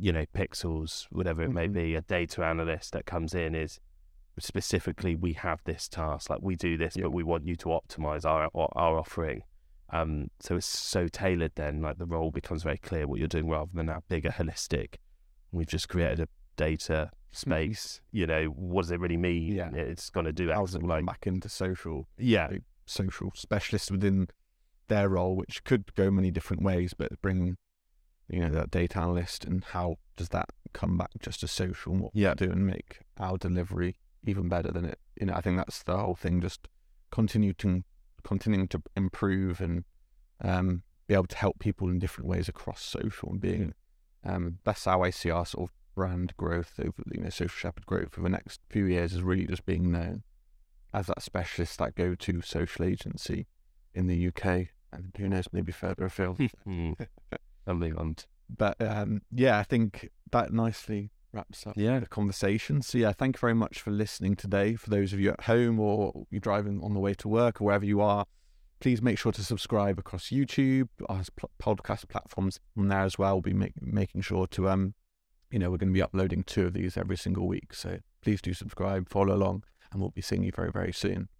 you 0.00 0.12
know, 0.12 0.24
pixels, 0.34 1.06
whatever 1.10 1.42
it 1.42 1.50
may 1.50 1.68
Mhm. 1.68 1.72
be, 1.74 1.94
a 1.94 2.00
data 2.00 2.44
analyst 2.44 2.92
that 2.92 3.06
comes 3.06 3.34
in 3.34 3.54
is 3.54 3.78
specifically 4.38 5.14
we 5.14 5.34
have 5.34 5.62
this 5.64 5.88
task, 5.88 6.30
like 6.30 6.40
we 6.42 6.56
do 6.56 6.76
this, 6.76 6.96
Yeah. 6.96 7.04
but 7.04 7.10
we 7.10 7.22
want 7.22 7.44
you 7.46 7.56
to 7.56 7.66
optimize 7.68 8.24
our 8.24 8.48
our 8.54 8.98
offering. 8.98 9.42
Um, 9.90 10.30
so 10.38 10.56
it's 10.56 10.66
so 10.66 11.08
tailored 11.08 11.52
then, 11.56 11.82
like 11.82 11.98
the 11.98 12.06
role 12.06 12.30
becomes 12.30 12.62
very 12.62 12.78
clear 12.78 13.06
what 13.06 13.18
you're 13.18 13.28
doing 13.28 13.48
rather 13.48 13.70
than 13.74 13.86
that 13.86 14.06
bigger 14.08 14.30
holistic. 14.30 14.96
We've 15.50 15.66
just 15.66 15.88
created 15.88 16.20
a 16.20 16.28
data 16.56 17.10
space. 17.32 18.00
You 18.12 18.26
know, 18.26 18.46
what 18.46 18.82
does 18.82 18.92
it 18.92 19.00
really 19.00 19.16
mean? 19.16 19.52
Yeah. 19.52 19.70
It's 19.74 20.08
going 20.10 20.26
to 20.26 20.32
do 20.32 20.50
How's 20.50 20.74
it 20.74 20.82
Like, 20.82 21.04
back 21.06 21.26
into 21.26 21.48
social 21.48 22.08
yeah, 22.16 22.50
social 22.86 23.32
specialists 23.34 23.90
within 23.90 24.28
their 24.88 25.08
role, 25.08 25.36
which 25.36 25.64
could 25.64 25.92
go 25.94 26.10
many 26.10 26.30
different 26.30 26.62
ways, 26.62 26.94
but 26.94 27.20
bring 27.20 27.56
you 28.30 28.40
know 28.40 28.50
that 28.50 28.70
data 28.70 28.98
analyst 28.98 29.44
and 29.44 29.64
how 29.64 29.96
does 30.16 30.28
that 30.30 30.48
come 30.72 30.96
back 30.96 31.10
just 31.20 31.40
to 31.40 31.48
social 31.48 31.92
and 31.92 32.00
what 32.02 32.12
Yeah. 32.14 32.34
we 32.38 32.46
do 32.46 32.52
and 32.52 32.66
make 32.66 33.00
our 33.18 33.36
delivery 33.36 33.96
even 34.24 34.48
better 34.48 34.70
than 34.70 34.84
it. 34.84 34.98
You 35.18 35.26
know, 35.26 35.34
I 35.34 35.40
think 35.40 35.56
that's 35.56 35.82
the 35.82 35.96
whole 35.96 36.14
thing. 36.14 36.40
Just 36.40 36.68
continue 37.10 37.52
to 37.54 37.82
continuing 38.22 38.68
to 38.68 38.82
improve 38.96 39.60
and 39.60 39.84
um, 40.42 40.82
be 41.08 41.14
able 41.14 41.26
to 41.26 41.36
help 41.36 41.58
people 41.58 41.88
in 41.88 41.98
different 41.98 42.28
ways 42.28 42.48
across 42.48 42.82
social 42.82 43.30
and 43.30 43.40
being. 43.40 43.74
Um, 44.24 44.58
that's 44.64 44.84
how 44.84 45.02
I 45.02 45.10
see 45.10 45.30
our 45.30 45.46
sort 45.46 45.70
of 45.70 45.74
brand 45.94 46.36
growth 46.36 46.74
over 46.78 47.02
you 47.12 47.22
know 47.22 47.30
social 47.30 47.48
shepherd 47.56 47.84
growth 47.86 48.12
for 48.12 48.20
the 48.22 48.28
next 48.28 48.60
few 48.68 48.84
years 48.84 49.12
is 49.14 49.22
really 49.22 49.46
just 49.46 49.66
being 49.66 49.90
known 49.90 50.22
as 50.92 51.06
that 51.06 51.22
specialist, 51.22 51.78
that 51.78 51.94
go-to 51.94 52.42
social 52.42 52.84
agency 52.84 53.46
in 53.94 54.06
the 54.06 54.26
UK, 54.28 54.68
and 54.92 55.12
who 55.16 55.28
knows, 55.28 55.46
maybe 55.52 55.72
further 55.72 56.04
afield. 56.04 56.38
Hmm. 57.64 57.70
something 57.70 57.96
on. 57.96 58.16
but 58.56 58.76
um, 58.80 59.22
yeah, 59.32 59.58
I 59.58 59.62
think 59.62 60.10
that 60.32 60.52
nicely 60.52 61.10
wraps 61.32 61.66
up 61.66 61.74
Yeah. 61.76 62.00
the 62.00 62.06
conversation. 62.06 62.82
So 62.82 62.98
yeah, 62.98 63.12
thank 63.12 63.36
you 63.36 63.40
very 63.40 63.54
much 63.54 63.80
for 63.80 63.90
listening 63.92 64.34
today. 64.36 64.74
For 64.74 64.90
those 64.90 65.12
of 65.12 65.20
you 65.20 65.30
at 65.30 65.42
home 65.42 65.78
or 65.78 66.26
you're 66.30 66.40
driving 66.40 66.80
on 66.82 66.92
the 66.94 67.00
way 67.00 67.14
to 67.14 67.28
work 67.28 67.60
or 67.60 67.64
wherever 67.66 67.84
you 67.84 68.00
are, 68.00 68.26
please 68.80 69.00
make 69.02 69.18
sure 69.18 69.30
to 69.32 69.44
subscribe 69.44 69.98
across 69.98 70.30
YouTube, 70.30 70.88
our 71.08 71.22
podcast 71.62 72.08
platforms 72.08 72.58
from 72.74 72.88
there 72.88 73.02
as 73.02 73.18
well. 73.18 73.34
We'll 73.34 73.42
be 73.42 73.52
make, 73.54 73.80
making 73.80 74.22
sure 74.22 74.46
to 74.48 74.68
um, 74.68 74.94
you 75.50 75.58
know, 75.58 75.70
we're 75.70 75.76
going 75.76 75.90
to 75.90 75.94
be 75.94 76.02
uploading 76.02 76.42
two 76.42 76.66
of 76.66 76.72
these 76.72 76.96
every 76.96 77.16
single 77.16 77.46
week. 77.46 77.74
So 77.74 77.98
please 78.22 78.40
do 78.42 78.52
subscribe, 78.54 79.08
follow 79.08 79.34
along, 79.34 79.64
and 79.92 80.00
we'll 80.00 80.10
be 80.10 80.22
seeing 80.22 80.42
you 80.42 80.52
very 80.54 80.72
very 80.72 80.92
soon. 80.92 81.28